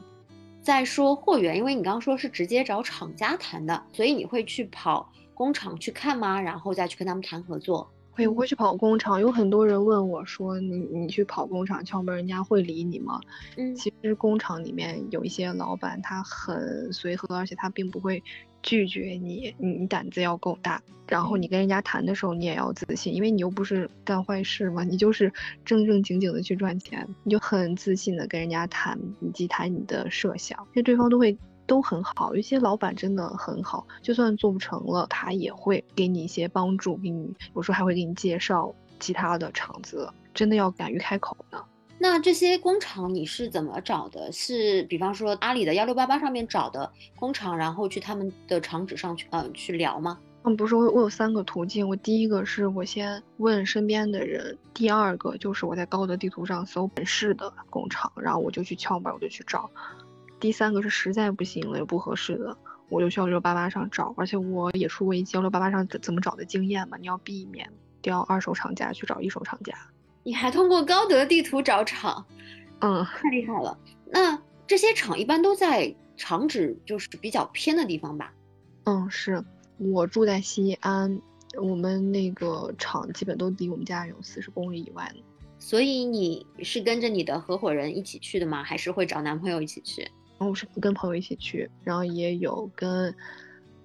[0.67, 6.41] 再说货源，因为你刚刚说是直接找厂家谈的，所以你会去跑工厂去看吗？
[6.41, 7.89] 然后再去跟他们谈合作？
[8.11, 9.21] 会，我会去跑工厂。
[9.21, 13.21] 有很多人问我说：“你你去跑工厂敲门，人家会理你吗？”
[13.57, 18.21] 嗯，其实工厂里面有一些老板，他很随和，而且他并不会。
[18.67, 25.33] 拒绝你，你你胆子要够大，然后你跟人家谈的时候，你也要自信，因为你又不是干坏事嘛，你就是
[25.65, 41.63] 正正经经的去赚钱，你就很自信的跟人家谈，以及谈你的设想，因为对方都会都很好，有些老板真的很好，就算做不成了，他也会给你一些帮助，给你有时候还会给你介绍其他的厂子，真的要敢于开口呢。
[41.99, 44.31] 那这些工厂你是怎么找的？
[44.31, 50.19] 是比方说阿里的幺六八八上面找的工厂，然后去他们的厂址上去，嗯，去聊吗？
[50.43, 51.89] 嗯，不是，我我有三个途径。
[51.89, 59.69] 我第一个是我先问身边的人，第二个就是我在高德地图上搜本市的工厂，然后我就去敲门，我就去找。
[60.39, 62.57] 第三个是实在不行了，又不合适的，
[62.91, 64.15] 我就去幺六八八上找。
[64.17, 67.69] 而且我也出过一些幺六八八上怎么找的经验嘛，你要避免
[68.01, 69.75] 掉二手厂家去找一手厂家。
[70.27, 72.27] 你还通过高德地图找厂，
[72.81, 73.79] 嗯，太厉害了。
[74.11, 74.37] 那
[74.67, 78.35] 这些厂一般都在厂址就是比较偏的地方吧？
[78.87, 79.41] 嗯，是
[79.79, 81.23] 我住在西安，
[81.63, 85.23] 我们那个厂基本都离我们家有四十公里以外呢。
[85.61, 88.65] 所以你是跟着你的合伙人一起去的吗？
[88.65, 90.11] 还是会找男朋友一起去？
[90.39, 93.15] 我是跟朋友一起去，然后也有跟，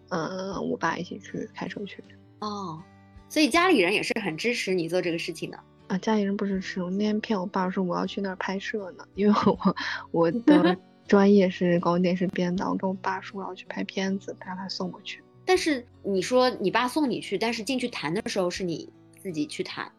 [0.10, 2.04] 嗯，我爸一起去开车去。
[2.40, 2.82] 哦，
[3.30, 5.60] 所以家里人也是很支持你做这个事情的。
[5.92, 6.90] 啊，家里人不支持我。
[6.90, 9.76] 那天骗我爸说我要去那儿拍摄呢，因为我
[10.12, 12.72] 我 的专业是广电电视编导。
[12.72, 15.22] 我跟我爸说我要去拍片子，让他送我去。
[15.44, 18.88] 但是你说你爸送你去，但是进去谈的时候是你
[19.22, 19.92] 自己去谈。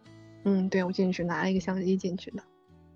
[0.44, 2.42] 嗯，对，我进去拿了一个相机进去的。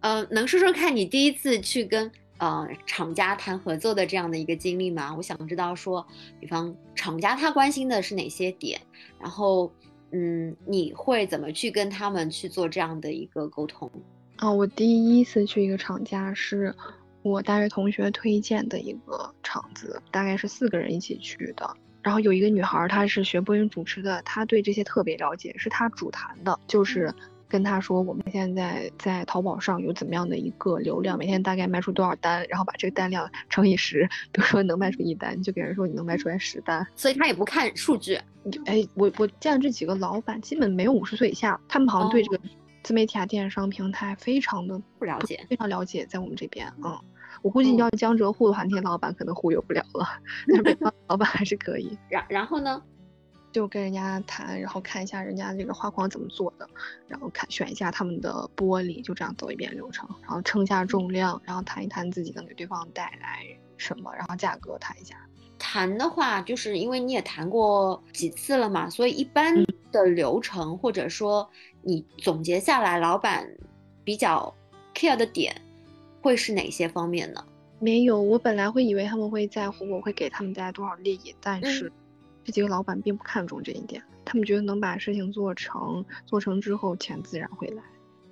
[0.00, 5.14] 呃，能说说看你第一次去跟呃厂家谈合作的这样的一个经历吗？
[5.14, 6.06] 我想知道说，
[6.40, 8.80] 比方厂家他关心的是哪些点，
[9.20, 9.70] 然后。
[10.16, 13.90] 嗯，你会怎么去跟他们去做这样的一个沟通？
[14.36, 16.74] 啊，我第一次去一个厂家是
[17.20, 21.68] 我大学同学推荐的一个厂子，大概是四个人一起去的。
[22.02, 27.14] 然后有一个女孩，她是学播音主持的，她对这些特别了解，是她主谈的，就是。
[27.48, 36.86] 跟他说，我们现在在淘宝上有怎么样的一个流量，每天大概卖出多少单，然后把这个单量乘以十，比如说能卖出一单，就给人说你能卖出来十单。
[36.96, 38.18] 所以他也不看数据。
[38.66, 42.40] 哎，我我见这几个老板基本没有五十岁以下，他们好像对这个
[42.82, 46.98] 自媒体啊、电商平台非常的不了解，非常了解，在我们这边，嗯，
[47.42, 50.06] 我估计你要江浙沪的话，那些老板可能忽悠不了了，
[50.48, 51.96] 但是北方老板还是可以。
[52.08, 52.82] 然然后呢？
[53.52, 56.68] 就跟人家谈，然后看一下人家这个画框怎么做的，
[57.08, 63.46] 然后看选一下他们的玻璃，就这样走一遍流程，然后称一下重量，然后谈一谈自己能给对方带来
[63.78, 65.16] 什么，然后价格谈一下。
[65.58, 69.54] 谈的话，就是因为你也谈过几次了嘛，所以一般
[69.90, 71.48] 的流程或者说
[71.80, 73.48] 你总结下来，老板
[74.04, 74.54] 比较
[74.94, 75.54] care 的点
[76.20, 77.42] 会是哪些方面呢？
[77.78, 81.90] 没有，我本来会以为他们会在乎我会给他们带来多少利益，但是。
[82.46, 87.82] 这几个老板并不看重这一点，他们觉得能把事情做成，做成之后钱自然会来。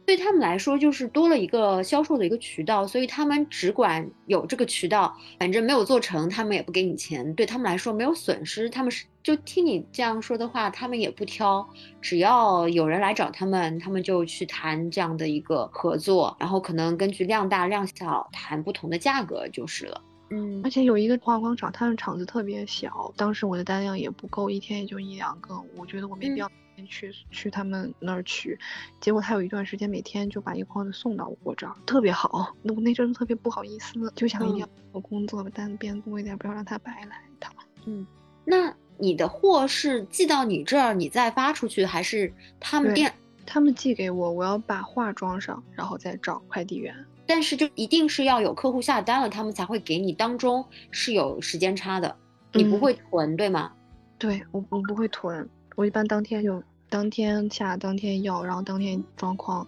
[0.07, 7.35] 对他们来说，就是多了一个销售的一个渠道，所以他们只管有这个渠道，反正没有做成，他们也不给你钱。
[7.35, 11.69] 对他们来说没有损失，他们是就听你这样说的话，他们也不挑，
[12.01, 20.01] 只要有人来找他们，他们就去谈这样的一个合作，然后可能根据量大量小谈不同的价格就是了。
[20.35, 26.51] 嗯，而且有一个化妆厂，它的厂子特别小，当时我的单量也不够，一天也就一两个，我觉得我没必要
[26.89, 28.59] 去去他们那儿取。
[29.01, 32.53] 结果他有一段时间每天就把一筐子送到我这儿，特别好。
[32.63, 37.55] 那我那阵子特别不好意思，就想一定要我工作，把单子变多一点，不要让他白来一趟。
[37.87, 38.05] 嗯，
[38.45, 43.15] 那你的货是寄到你这儿，你再发出去，还是他们店？
[43.47, 46.95] 他们寄给我，我要把画装上，然后再找快递员。
[47.27, 52.15] 但是就一定是要有客户下单了，他们才会给你，当中是有时间差的，
[52.53, 53.73] 你不会囤对吗？
[54.19, 59.67] 对我我不会囤，我一般当天就当天下当天要，然后当天装框。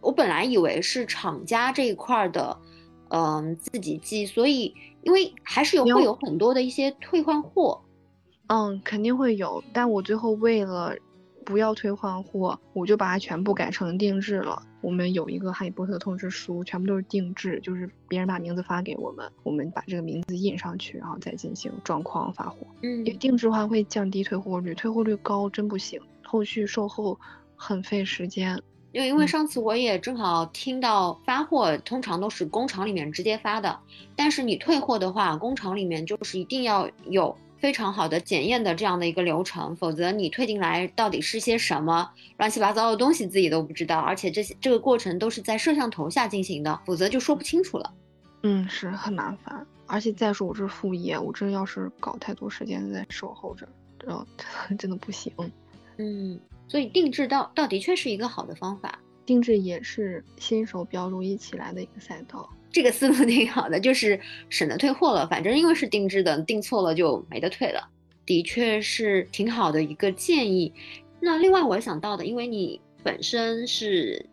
[0.00, 2.56] 我本来以为是厂家这一块的，
[3.08, 7.82] 嗯，自己寄，所以因为还是有会有很多的一些退换货，
[8.46, 10.94] 嗯，肯定会有，但我最后为了。
[11.46, 14.60] 不要退换货，我就把它全部改成定制了。
[14.80, 22.66] 我们有一个哈利波特通知书，全部都是定制，就是别人把名字发给我们，我们把这个名字印上去，然后再进行装框发货。
[22.82, 27.18] 嗯，因为定制的话会降低退货率，退货率高真不行，后续售后
[27.56, 28.60] 很费时间。
[28.92, 33.78] 因为因为上次我也正好听到发货通常都是工厂里面直接发的，
[34.16, 37.36] 但是你退货的话，工厂里面就是一定要有。
[37.58, 47.92] 非常好的检验的这样的一个流程，否则你退进来到底是些什么乱七八糟的东西自己都不知道，而且这些这个过程都是在摄像头下进行的，否则就说不清楚了。
[48.42, 53.66] 嗯，是很麻烦，而且再说我这是副业，我这要是搞太多时间在售后这，
[54.06, 54.24] 然后
[54.78, 55.32] 真的不行。
[55.96, 56.38] 嗯，
[56.68, 62.48] 所以定制到到的确是一个好的方法，定制也是新手比较容易起来的一个赛道。
[62.70, 65.26] 这个思路挺好的，就是省得退货了。
[65.26, 67.88] 反正因为是定制的，定错了就没得退了。
[68.24, 70.72] 的确是挺好的一个建议。
[71.20, 74.24] 那另外我想到的，因为你本身是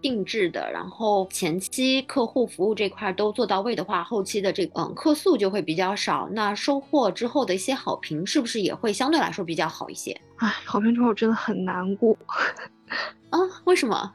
[0.00, 6.28] 定制的，然后前期客户服务这块都做到位的话，后期的这个嗯客诉就会比较少。
[6.30, 10.18] 那收货之后的一些好评，是不是也会相对来说比较好一些？
[10.36, 12.16] 哎，好评之后真的很难过
[13.30, 13.38] 啊？
[13.64, 14.14] 为什么？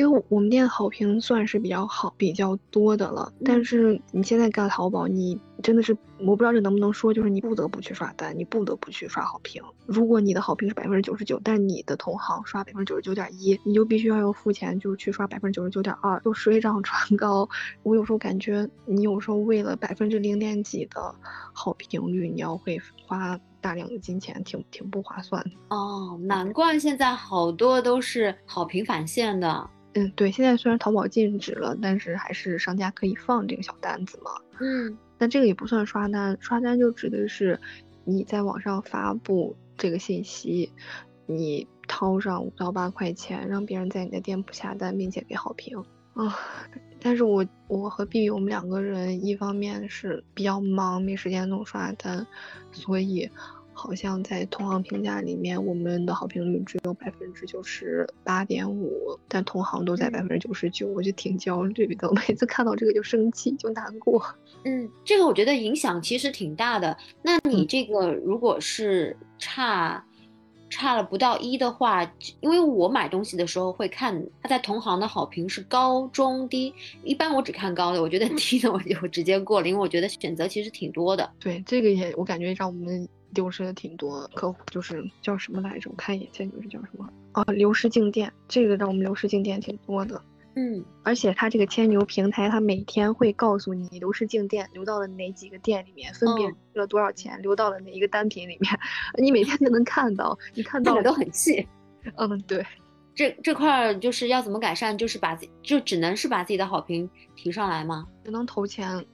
[0.00, 9.62] 因为我们店好评算是比较好、比较多的了，但是你现在干淘宝，你真的是我不知道这能不能说，就是你不得不去刷单，你不得不去刷好评。
[9.84, 17.46] 如果你的好评是百分之九十九，但你的同行刷百分之九十九点一，你就必须要要付钱，就是去刷百分之九十九点二，就水涨船高。
[17.82, 21.14] 我有时候感觉，你有时候为了百分之零点几的
[21.52, 26.18] 好评率，你要会花大量的金钱，挺挺不划算的哦。
[26.22, 29.68] 难怪现在好多都是好评返现的。
[29.94, 34.30] 嗯，对，现在虽然淘宝禁止了，但是还是商家可以放这个小单子嘛。
[34.60, 37.58] 嗯，但这个也不算刷单，刷单就指的是
[38.04, 40.72] 你在网上发布这个信息，
[41.26, 45.76] 你掏上五到八块钱，让别人在你的店铺下单，并且给好评
[46.14, 46.38] 啊。
[47.02, 52.26] 但是我我和 B B 我们两个人，一方面是比较忙，没时间弄刷单，
[52.70, 53.28] 所以。
[53.82, 62.12] 好像在同行评价里面，我们的好评率只有百分之九十八点五，但同行都在百分之九十九，我就挺焦虑的。
[62.28, 64.22] 每次看到这个就生气，就难过。
[64.66, 66.94] 嗯，这个我觉得影响其实挺大的。
[67.22, 70.04] 那你这个如果是差
[70.68, 72.04] 差了不到一的话，
[72.40, 81.30] 因为我买东西的时候会看他在同行的好评是高中低，一般我只看高的，我觉得低的我就直接过了，因为我觉得选择其实挺多的。
[81.40, 83.08] 对，这个也我感觉让我们。
[83.34, 85.90] 丢失的挺多，客户就是叫什么来着？
[85.90, 87.42] 我看一眼，现在就是叫什么啊？
[87.44, 90.20] 流失静电，这个让我们流失静电挺多的。
[90.56, 98.78] 嗯，而且它这个千牛平台，它每天会告诉你流失静电流到了哪几个店里面，分别了多少钱，流到了哪一个单品里面，
[99.16, 100.36] 你每天都能看到。
[100.54, 101.66] 你看到都很细。
[102.16, 102.66] 嗯，对。
[103.14, 104.96] 这这块儿就是要怎么改善？
[104.96, 108.06] 就是把自就只能是把自己的好评提上来吗？
[108.24, 109.04] 只能投钱，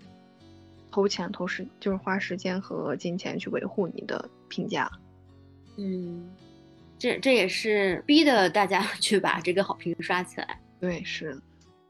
[0.96, 4.90] 投钱投时就是花时间和金钱去维护你的评价。
[5.76, 6.26] 嗯，
[6.98, 10.58] 这这也是逼的大家 去把这个好评刷起来。
[10.80, 11.38] 对，是。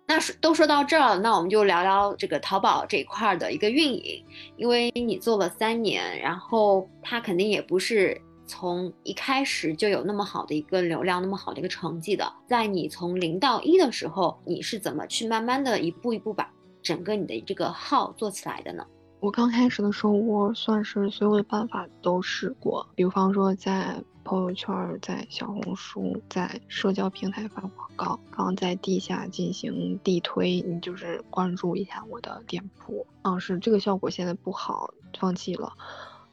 [0.09, 4.25] 那说都说到这儿了，那我们就聊聊这个淘宝这一块的一个运营，
[4.57, 12.29] 因为你做了三年，然后它肯定也不是从一开始就有那么好的一个流量，那么好的一个成绩的。
[12.49, 16.53] 在你从零到一的时候，你是怎么去慢慢的一步一步把
[16.83, 18.85] 整个你的这个号做起来的呢？
[19.27, 24.01] 我刚开始的时候，我算是所有的办法都试过，比方说在。
[24.23, 33.07] 朋友圈在小红书，在社交平台发广告，然后在地下进行地推，你就是关注一下我的店铺。
[33.23, 35.73] 嗯，是这个效果现在不好，放弃了。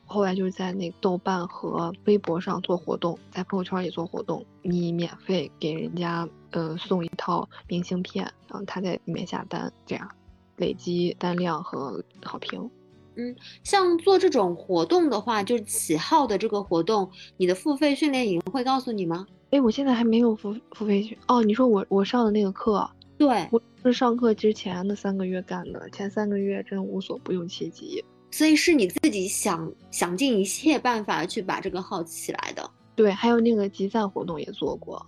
[0.05, 10.09] 后来就是在那豆瓣和微博上做活动，在朋友圈也做活动，你免费给人家呃送一套明信片，然后他在里面下单，这样
[10.57, 12.71] 累积单量和好评。
[13.15, 19.25] 嗯，像做这种活动的话，就是起号的这个活动，你的付费训练营会告诉你吗？
[19.51, 21.43] 哎，我现在还没有付付费训哦。
[21.43, 28.03] 你说我我上的那个课，对，我是上课之前的三个月干的，前三个月真无所不用其极。
[28.31, 32.67] 所以是你自己想想尽一切办法去把这个号起来的。
[32.95, 35.05] 对，还有那个集赞活动也做过，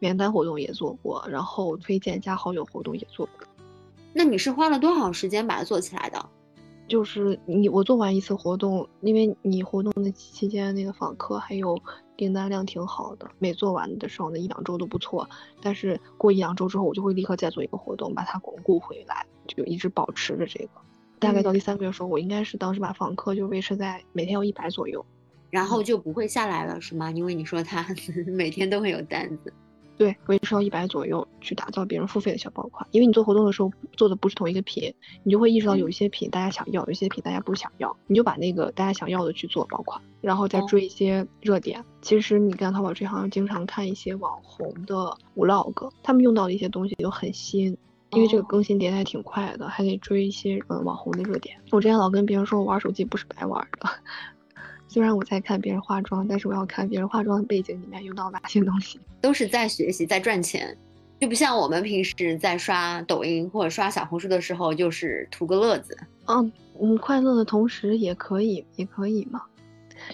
[0.00, 3.46] 免单活动也做过，然后推荐加好友活动也做过。
[4.12, 6.28] 那你是花了多少时间把它做起来的？
[6.86, 11.80] 就是你我做完一次活动，因为你活动的期间那个访客还有
[12.16, 15.28] 订单量挺好的，每做完的时候那一两周都不错。
[15.62, 20.70] 但是过一两周之后，我就会立刻再做一个活动，把它巩固回来，就一直保持着这个。
[21.18, 25.04] 大概到第三个月的时候，我应该是当时把访客就维持在每天有一百左右，
[25.48, 27.10] 然后就不会下来了，是吗？
[27.10, 27.86] 因为你说他
[28.28, 29.52] 每天都会有单子。
[29.96, 34.92] 对，维持到一百左右去打造别人付费的小爆款，因为你做活动的时候做的不是同一个品，
[35.22, 41.84] 你就会意识到有一些品大家想要，有一些品大家不想要，你就把那个大家想要的去做爆款，然后再追一些热点。
[42.02, 47.76] 其实你干淘宝这行，经常看一些网红的 vlog，他们用到的一些东西都很新，
[48.10, 51.56] 因为这个更新迭代挺快的，还得追一些呃网红的热点。
[51.70, 53.88] 我之前老跟别人说我玩手机不是白玩的。
[54.94, 60.78] 虽然我在看别人化妆，但是我要看别人化妆的背景里面用到哪些东西，都是在学习，在赚钱，
[61.18, 65.98] 就不像我们平时在刷抖音或者刷小红书的时候，就是图个乐子。
[66.26, 69.42] 嗯嗯，快乐的同时也可以，也可以嘛。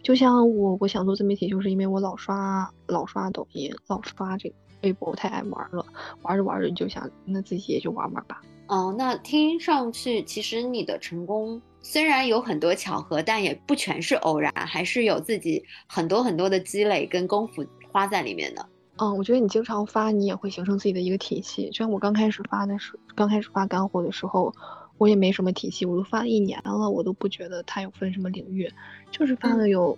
[0.02, 5.84] 就像我，我想做自媒体，就是因为我老刷老刷抖音，老刷这个微博，我太爱玩了。
[6.22, 8.40] 玩着玩着，你就想，那自己也就玩玩吧。
[8.68, 11.60] 哦，那听上去，其实你的成功。
[11.82, 18.66] 虽然有很多巧合，但也不全是偶然，还是有自己很多很多的积累跟功夫花在里面的。
[18.96, 21.70] 嗯，我觉得你经常发，你也会形成自己的一个体系。
[21.70, 24.54] 就像我刚开始发的时，刚开始发干货的时候，
[24.98, 28.70] 我也没什么体系，我都发了一年了，我都不觉得它有分什么领域，
[29.10, 29.96] 就是发了有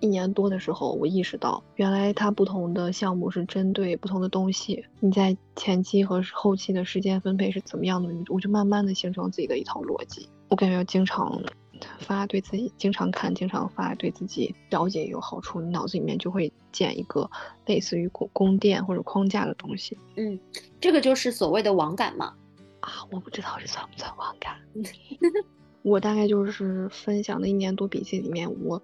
[0.00, 10.28] 一年多的时候，我意识到原来它不同的项目是针对不同的东西，你在前期和后期的时间分配是怎么样的，我就慢慢的形成自己的一套逻辑。
[10.52, 11.42] 我感觉经常
[11.98, 17.28] 发对自己经常看、经常发对自己了解有好处，你脑子里面就会建一个
[17.64, 19.96] 类似于宫宫殿或者框架的东西。
[20.16, 20.38] 嗯，
[20.78, 22.34] 这个就是所谓的网感嘛。
[22.80, 24.54] 啊，我不知道这算不算网感。
[25.80, 28.82] 我大概就是分享的一年多笔记里面，我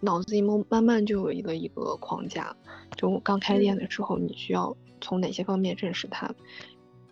[0.00, 2.56] 脑子里面慢慢就有一个一个框架。
[2.96, 6.34] 就我刚开店的时候，你需要从哪些方面认识它？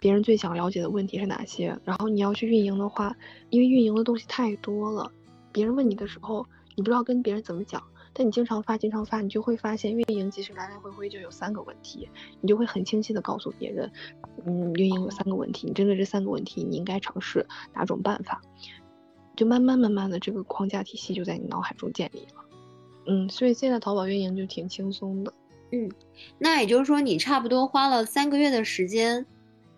[0.01, 1.79] 别人最想了解的问题是哪些？
[1.85, 3.15] 然后你要去运营的话，
[3.51, 5.11] 因为运营的东西太多了，
[5.53, 6.47] 别人问你的时候，
[6.77, 7.83] 你不知道跟别人怎么讲。
[8.15, 12.09] 但你经常发，经常发，你就会发现运营其实来来回回就有三个问题，
[12.41, 13.89] 你就会很清晰的告诉别人，
[14.45, 18.41] 嗯，运营有三个问题，你针对这三个问题，你应该尝试哪种办法，
[19.37, 22.45] 就慢慢慢慢的这个框架体系就在你脑海中建立了。
[23.07, 25.33] 嗯，所以现在淘宝运营就挺轻松的。
[25.71, 25.89] 嗯，
[26.39, 29.25] 那也就是说你差不多花了三个月的时间。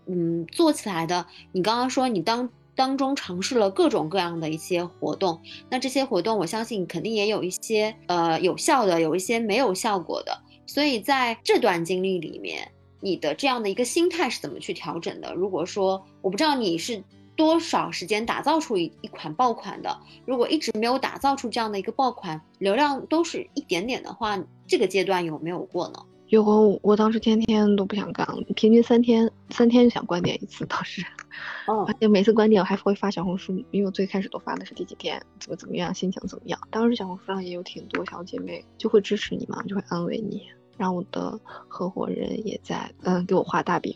[0.06, 1.26] 嗯，做起来的。
[1.52, 10.40] 你刚刚说你当当中尝试了各种各样的一些活动，那这些活动我相信肯定也有一些呃有效的，有一些没有效果的。
[10.66, 12.70] 所以在这段经历里面，
[13.00, 15.34] 你的这样的一个心态是怎么去调整的？
[15.34, 17.02] 如果说我不知道你是
[17.36, 26.02] 多少时间打造出一一款爆款的，如果一直没有打造出这样的一个爆款，流量都是一点点的话，这个阶段有没有过呢？
[26.30, 30.64] 有我，我当时天天都不想干了，平均三天三天就想关店一次。
[30.66, 31.04] 当时，
[31.66, 36.58] 哦，而且每次关店我还会发小红书，因为我最开始都发的是第几天，怎么怎么样，心情怎么样。
[36.70, 40.42] 当时小红书上也有挺多小姐妹就会支持你嘛，就会安慰你。
[40.78, 43.92] 然后我的合伙人也在，嗯，给我画大饼。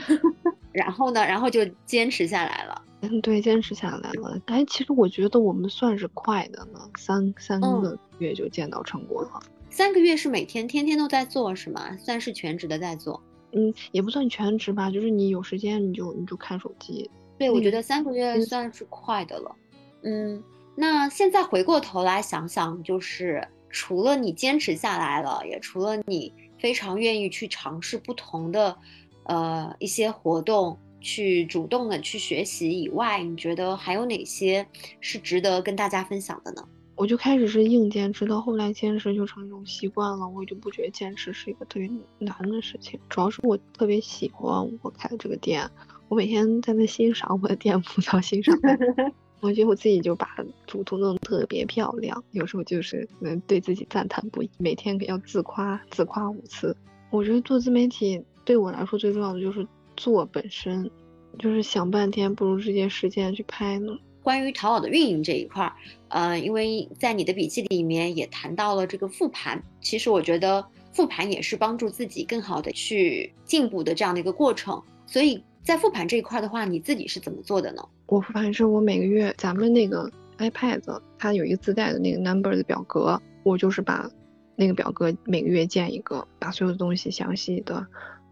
[0.72, 2.82] 然后呢，然后就坚持下来了。
[3.02, 4.40] 嗯，对，坚持下来了。
[4.46, 9.40] 哎，其实我觉得我们算是快的呢，三三个月就见到成果了。
[9.70, 11.96] 三个月是每天天天都在做是吗？
[11.96, 13.22] 算是全职的在做？
[13.52, 17.10] 嗯，也不算全职吧，就是你有时间你就你就看手机。
[17.38, 19.56] 对，我觉得三个月算是快的了。
[20.02, 20.42] 嗯，
[20.74, 28.76] 那现在回过头来想想，就是除了你坚持下来了，也除了你非常愿意去尝试不同的，
[29.24, 34.66] 呃，一些活动，去主动的去学习以外，你觉得还有哪些
[35.00, 36.68] 是值得跟大家分享的呢？
[36.98, 41.88] 我就开始是硬坚持，到后来坚持就成一种习惯了，我就不觉得坚持是一个特别
[42.18, 42.98] 难的事情。
[43.08, 45.70] 主要是我特别喜欢我开的这个店，
[46.08, 48.58] 我每天在那欣赏我的店铺， 到欣赏。
[49.40, 50.28] 我觉得我自己就把
[50.66, 56.76] 主图弄得特别漂亮，有时候就是能对自己赞叹不已，每天要自夸自夸五次。
[57.10, 59.64] 我觉得做自媒体对我来说最重要的就是
[59.96, 60.90] 做本身，
[61.38, 63.96] 就是想半天不如直接实践去拍呢。
[64.22, 65.72] 关于淘宝的运营这一块儿，
[66.08, 74.82] 呃，因为在你的笔记里面也谈到了这个复盘，其实我觉得复盘也是帮助自己更好的去进步的这样的一个过程。
[75.06, 77.82] 所以在复盘这一块的话，你自己是怎么做的呢？
[78.06, 84.10] 我复盘是我每个月咱们那个 iPad 它有一个自带的那个 Number 的表格，我就是把
[84.56, 87.86] 那个表格每个月建一个，把所有的东西详细的。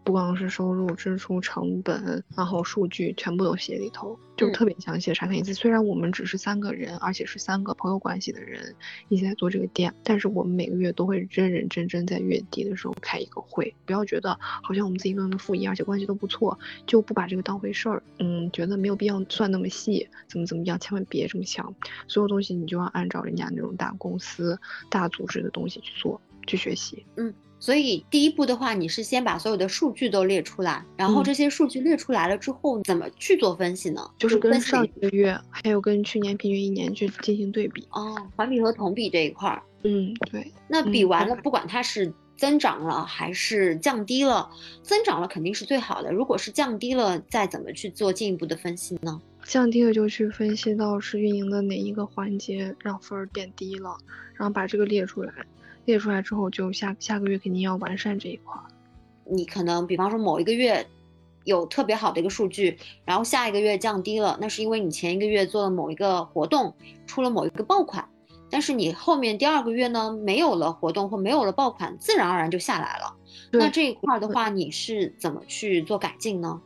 [0.07, 5.53] 不光是收入、支出、成本，然后数据全部都写里头，就特别详细的查看一次。
[5.53, 8.73] 虽然我们只是三个人，而且是三个朋友关系的人
[9.09, 13.75] 一起在做这个店，但是我们每个月都会认认真真在月底的时候开一个会。
[13.85, 18.01] 不要觉得好像我们自己那么富裕，而且关系都不错，就不把这个当回事儿。
[18.19, 21.75] 嗯，觉得没有必要算那么细，怎么怎么样，千万别这么想。
[22.07, 24.57] 所有东西你就要按照人家那种大公司、
[24.89, 27.05] 大组织的东西去做，去学习。
[27.17, 27.33] 嗯。
[27.59, 34.01] 所以第一步的话，你是先把所有的数据都列出来，然后这些数据列出来了之后，怎么去做分析呢？
[34.17, 37.87] 就是跟上一个月，还有跟去年平均一年去进行对比。
[37.91, 39.61] 哦，环比和同比这一块儿。
[39.83, 40.51] 嗯，对。
[40.67, 44.49] 那比完了，不管它是增长了还是降低了，
[44.83, 46.11] 增长了肯定是最好的。
[46.11, 49.19] 如果是降低了，再怎么去做进一步的分析呢？
[49.45, 53.97] 降低了就去分析到是运营的哪一个环节让分儿变低了，
[54.35, 55.33] 然后把这个列出来。
[55.87, 58.53] 列出来之后，就下下个月肯定要完善这一块。
[59.23, 60.85] 你可能比方说某一个月
[61.45, 66.75] 有特别好的一个数据，然后下一个月降低了，那是因为你前一个月做了某一个活动，
[67.05, 68.05] 出了某一个爆款，
[68.49, 73.15] 但是你后面第二个月呢没有了活动或没有了爆款，自然而然就下来了。
[73.49, 76.61] 那这一块的话，你是怎么去做改进呢？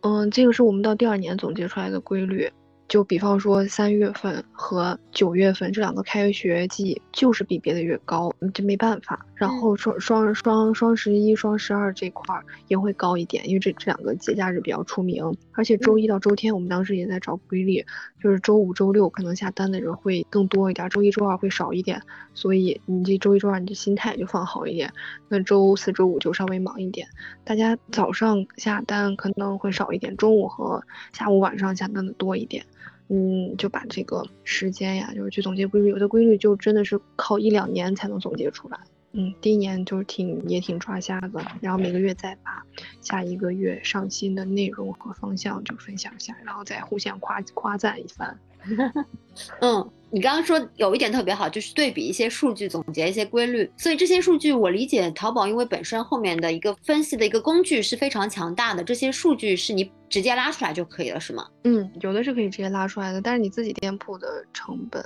[0.00, 2.50] 嗯，这个是我们到第二年总结出来的规律。
[2.92, 9.24] 就比方说三月份和九月份这两个开学季，就是比别的月高，这没办法。
[9.42, 15.36] 然后双双双双十一、双十二这块儿也会高一点，因为这这两个节假日比较出名。
[15.50, 17.84] 而且周一到周天，我们当时也在找规律，
[18.22, 22.00] 就是周五、周六可能下单的人会更多一点，周一周二会少一点。
[22.34, 24.92] 所以你这周一周二你的心态就放好一点，
[25.28, 27.08] 那周四周五就稍微忙一点。
[27.42, 30.80] 大家早上下单可能会少一点，中午和
[31.12, 32.64] 下午晚上下单的多一点。
[33.08, 38.78] 嗯，就把这个时间呀，就是去总结规律，有的规律就真的是靠一两年才能总结出来。
[39.12, 42.62] 嗯，第一年就是挺也挺抓瞎的，然后每个月再把
[43.00, 48.38] 下一个月上新的内容和方向就分享一下，然后再互相夸夸赞一番。
[49.60, 53.68] 嗯，你刚刚说有一点特别好，就是对比一些数据，总结一些规律。
[53.76, 61.48] 所以这些数据，我理解淘宝因为本身后面的一个分析的一个工具是非常强大的，这些数据是你直接拉出来就可以了，是吗？
[61.64, 65.04] 嗯，有的是可以直接拉出来的，但是你自己店铺的成本、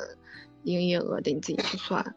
[0.64, 2.14] 营业额得你自己去算。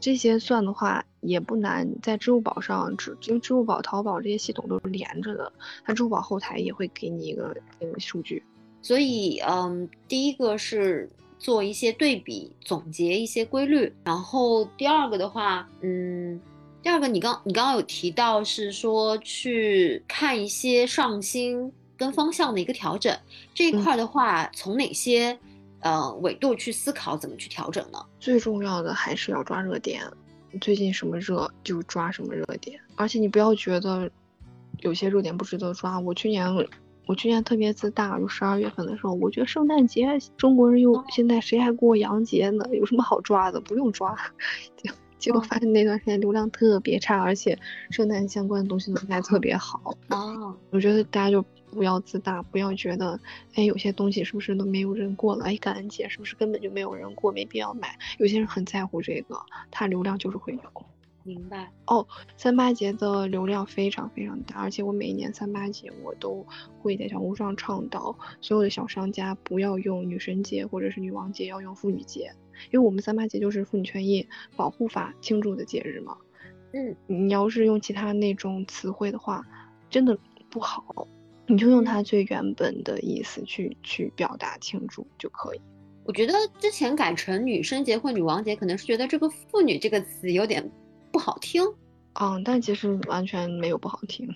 [0.00, 5.52] 这些算的话也不难，在支付宝上，支因为支付宝、淘宝这些系统都是连着的，
[5.84, 8.42] 它支付宝后台也会给你一个个数据。
[8.80, 16.40] 所以，嗯，第一个是做一些对比，总结一些规律，然后第二个的话，嗯，
[16.80, 23.18] 第二个你刚你刚刚有提到是说去看一些上新跟方向的一个调整，
[23.52, 25.36] 这一块的话，从哪些？
[25.80, 27.98] 呃，纬度去思考怎么去调整呢？
[28.18, 30.02] 最重要的还是要抓热点，
[30.60, 34.10] 最近什么热就抓什么热点，而且你不要觉得
[34.80, 36.00] 有些热点不值得抓。
[36.00, 36.52] 我去年
[37.06, 40.06] 我去年特别自大，就十二月份的时候，我觉得圣诞节
[40.36, 42.64] 中国人又现在谁还过洋节呢？
[42.72, 43.60] 有什么好抓的？
[43.60, 44.16] 不用抓。
[44.76, 47.56] 结结果发现那段时间流量特别差，而且
[47.90, 49.96] 圣诞相关的东西都卖特别好。
[50.08, 51.44] 哦，我觉得大家就。
[51.70, 53.18] 不要自大，不要觉得，
[53.54, 55.44] 哎，有些东西是不是都没有人过了？
[55.44, 57.98] 哎，感恩节是不是根本就没有人过，没必要买？
[58.18, 59.40] 有些人很在乎这个，
[59.70, 60.60] 他流量就是会有。
[61.24, 62.06] 明白哦，
[62.38, 66.46] 三八节的流量非常非常大，而且我每一年三八节我都
[66.80, 72.32] 会在小红书上倡导所有的小商家不要用女神节或者是女王节，要用妇女节，
[72.70, 76.16] 因为我们三八节就是妇女权益保护法庆祝的节日嘛。
[76.72, 79.44] 嗯，你要是用其他那种词汇的话，
[79.90, 81.06] 真的不好，
[81.48, 85.60] 你就用它最原本的意思去去表达庆祝就可以。
[86.04, 90.70] 我觉得之前改成女生节或女王节，可能是觉得这个妇女这个词有点。
[91.10, 91.64] 不好听，
[92.20, 94.28] 嗯，但其实完全没有不好听。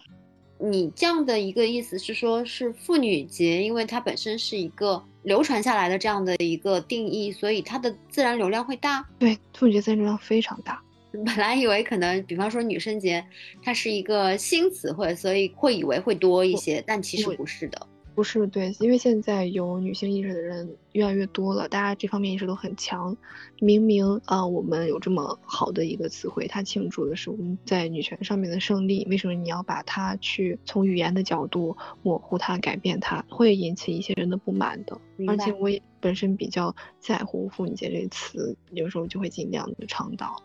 [0.58, 9.06] 你这样的一个意思是说，是妇女节，因为它本身是一个流传下来的这样的一个定义，所以它的自然流量会大。
[9.18, 10.82] 对，妇女节自然流量非常大。
[11.12, 13.24] 本来以为可能，比方说女生节，
[13.62, 17.86] 它是一个新词汇，所以会以为会多一些，但其实不是的。
[18.14, 23.16] 不是对，因为现在有女性意识的人越来越多了，大家这方面意识都很强。
[23.58, 35.00] 明明啊，我们有这么好的一个词汇，它庆祝的是我们在女权上面的胜利，为什么你要把它去从语言的角度模糊它、改变它，会引起一些人的不满的。
[35.26, 40.36] 而且我也本身比较在乎“妇女节”这个词，有时候就会尽量的倡导。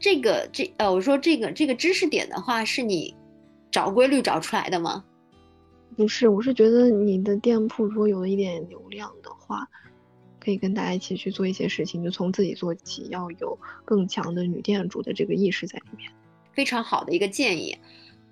[0.00, 3.14] 这个这呃，我说这个这个知识点的话，是你
[3.70, 5.04] 找规律找出来的吗？
[5.96, 9.68] 不是，我是觉得你的店铺如果有了一点流量的话，
[10.38, 16.10] 可以跟大家一起去做一些事情，就从自己做起，要有更强的女店主的这个意识在里面。
[16.54, 17.76] 非常好的一个建议。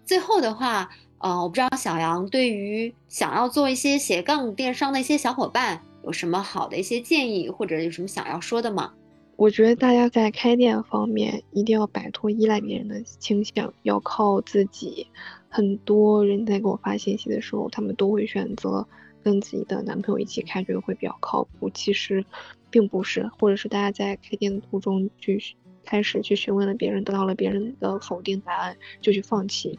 [0.06, 0.88] 最后的话，
[1.18, 8.94] 呃，我不知道小杨对于想要做一些斜杠电商的一些小伙伴有什么好的一些建议，或者有什么想要说的吗？
[9.38, 15.06] 我觉得大家在开店方面一定要摆脱依赖别人的倾向，要靠自己。
[15.48, 18.84] 很多人在给我发信息的时候，他们都会选择
[19.22, 21.70] 跟自己的男朋友一起开，觉得会比较靠谱。
[21.70, 22.24] 其实
[22.68, 25.40] 并不是，或者是大家在开店的途中去
[25.84, 29.78] 开始去询问了别人，得到了别人的否定答案，就去放弃。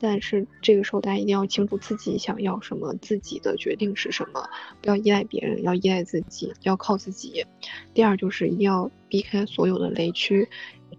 [0.00, 4.48] 但是这个时候，大家一定要清楚自己想要什么，自己的决定是什么，
[4.80, 7.44] 不要依赖别人，要依赖自己，要靠自己。
[7.94, 10.48] 第二就是一定要避开所有的雷区，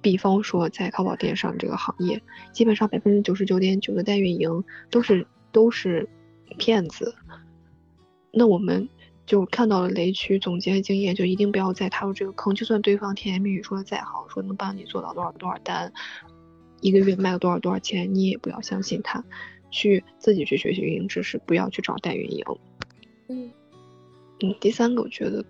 [0.01, 2.21] 比方说在淘宝电商这个行业，
[2.51, 6.07] 基本上百分之九十九点九的代运营都是都是
[6.57, 7.15] 骗子。
[8.31, 8.87] 那我们
[9.25, 12.53] 就看到了雷区，总结经验，就一定不要再踏入这个坑。
[12.53, 15.91] 就算对方甜言蜜语说的再好，说能帮你做到多少多少单。
[16.81, 19.23] 一个月卖了多少多少钱，你也不要相信他，
[19.69, 22.45] 去自己去学习运营知识，不要去找代运营。
[23.27, 23.51] 嗯
[24.41, 25.43] 嗯，第三个我觉得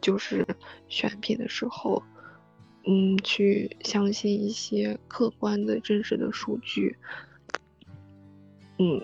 [0.00, 0.46] 就是
[0.88, 2.02] 选品的时候，
[2.84, 6.96] 嗯，去相信一些客观的真实的数据。
[8.78, 9.00] 嗯，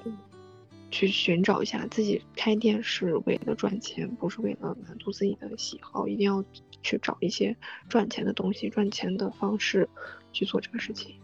[0.91, 6.45] 去寻找一下自己开店是为了赚钱，不是为了满足自己的喜好，一定要
[6.82, 7.57] 去找一些
[7.89, 9.89] 赚钱的东西，赚钱的方式
[10.32, 11.14] 去做这个事情。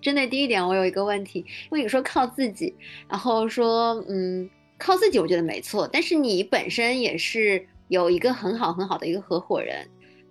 [0.00, 2.74] 针对第一点，我有一个问题，因为你说靠自己，
[3.08, 4.48] 然后说，嗯，
[4.78, 5.88] 靠自己，我觉得没错。
[5.92, 9.86] 但是你本身也是有一个很好很好的一个合伙人，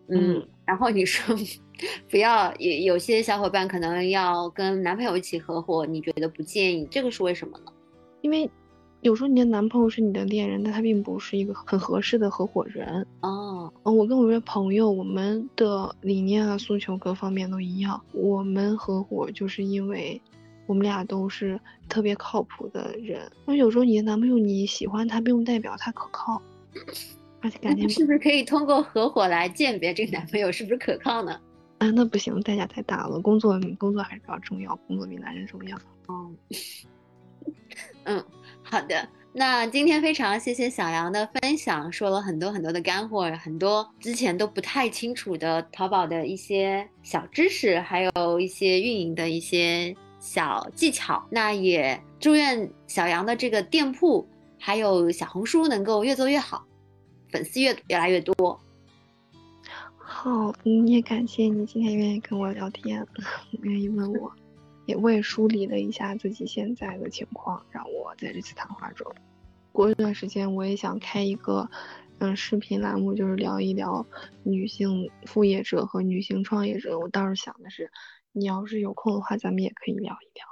[0.09, 1.35] 嗯，然后你说
[2.09, 7.71] 不要，有有些小伙伴可能要跟男朋友一起合伙，你觉得不建议，这个是为什么呢？
[8.21, 8.49] 因为。
[9.01, 13.71] 有时候你的男朋友是你的恋人，但他并不是一个很合适的合伙人哦。
[13.83, 18.01] 嗯，我跟我这朋友，我们的理念啊、诉求各方面都一样。
[18.11, 20.21] 我们合伙就是因为，
[20.67, 23.31] 我们俩都是特别靠谱的人。
[23.45, 26.41] 那有时候你的男朋友你喜欢他，并不代表他可靠，
[27.39, 31.39] 而且感情是不是可以通过合伙来鉴别这个男朋友是不是可靠呢？
[31.77, 33.17] 啊， 那不行，代价太大了。
[33.21, 35.77] 工作工作还是比较重要，工作比男人重要。
[36.07, 36.29] 哦，
[38.03, 38.21] 嗯。
[38.71, 51.25] 好的，那今天非常谢谢小杨的分享，说了很多很多的干货，很多之前都不太清楚的淘宝的一些小知识，还有一些运营的一些小技巧。
[51.31, 54.27] 那也祝愿小杨的这个店铺
[54.59, 56.63] 还有小红书能够越做越好，
[57.31, 58.59] 粉丝越越来越多。
[59.97, 60.53] 好，
[60.85, 63.03] 也感谢你今天愿意跟我聊天，
[63.63, 64.31] 愿意问我。
[64.89, 69.05] 也我也梳理了一下自己现在的情况，让我在这次谈话中，
[69.71, 71.69] 过一段时间我也想开一个，
[72.17, 74.07] 嗯，视频栏目，就是聊一聊
[74.41, 76.97] 女性副业者和女性创业者。
[76.97, 77.91] 我倒是想的是，
[78.31, 80.43] 你要是有空的话，咱们也可以聊一聊。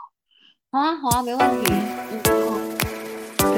[0.71, 1.71] 好啊，好啊，没问题。
[1.71, 2.59] 嗯，好。
[3.39, 3.55] 好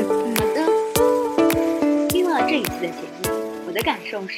[0.56, 2.08] 的。
[2.08, 4.38] 听了这一期的节目，我的感受是，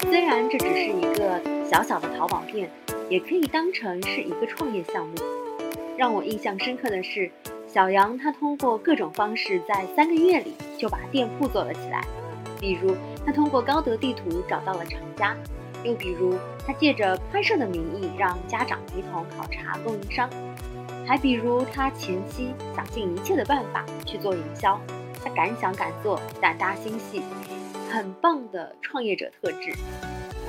[0.00, 2.68] 虽然这只是一个小小的淘宝店，
[3.08, 5.14] 也可以当成是一个创业项目。
[5.96, 7.30] 让我印象深刻的是，
[7.66, 12.04] 小杨他通过各种方式，在三个月里就把店铺做了起来。
[12.60, 12.94] 比如，
[13.24, 15.34] 他通过高德地图找到了厂家，
[15.84, 16.34] 又比如，
[16.66, 20.28] 他借着拍摄的名义让家长陪同考察供应商；
[21.06, 24.78] 还比如，他前期想尽一切的办法去做营销，
[25.24, 27.22] 他敢想敢做，胆大心细，
[27.90, 29.72] 很棒的创业者特质。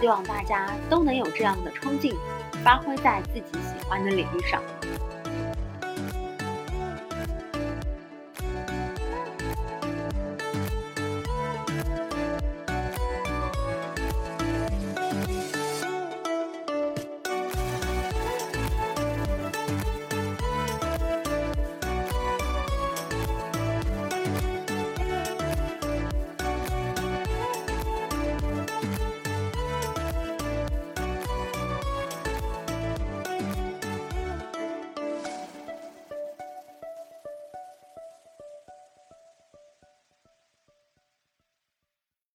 [0.02, 2.14] 希望大家都能有这样的冲劲，
[2.64, 4.62] 发挥在自己喜欢的领域上。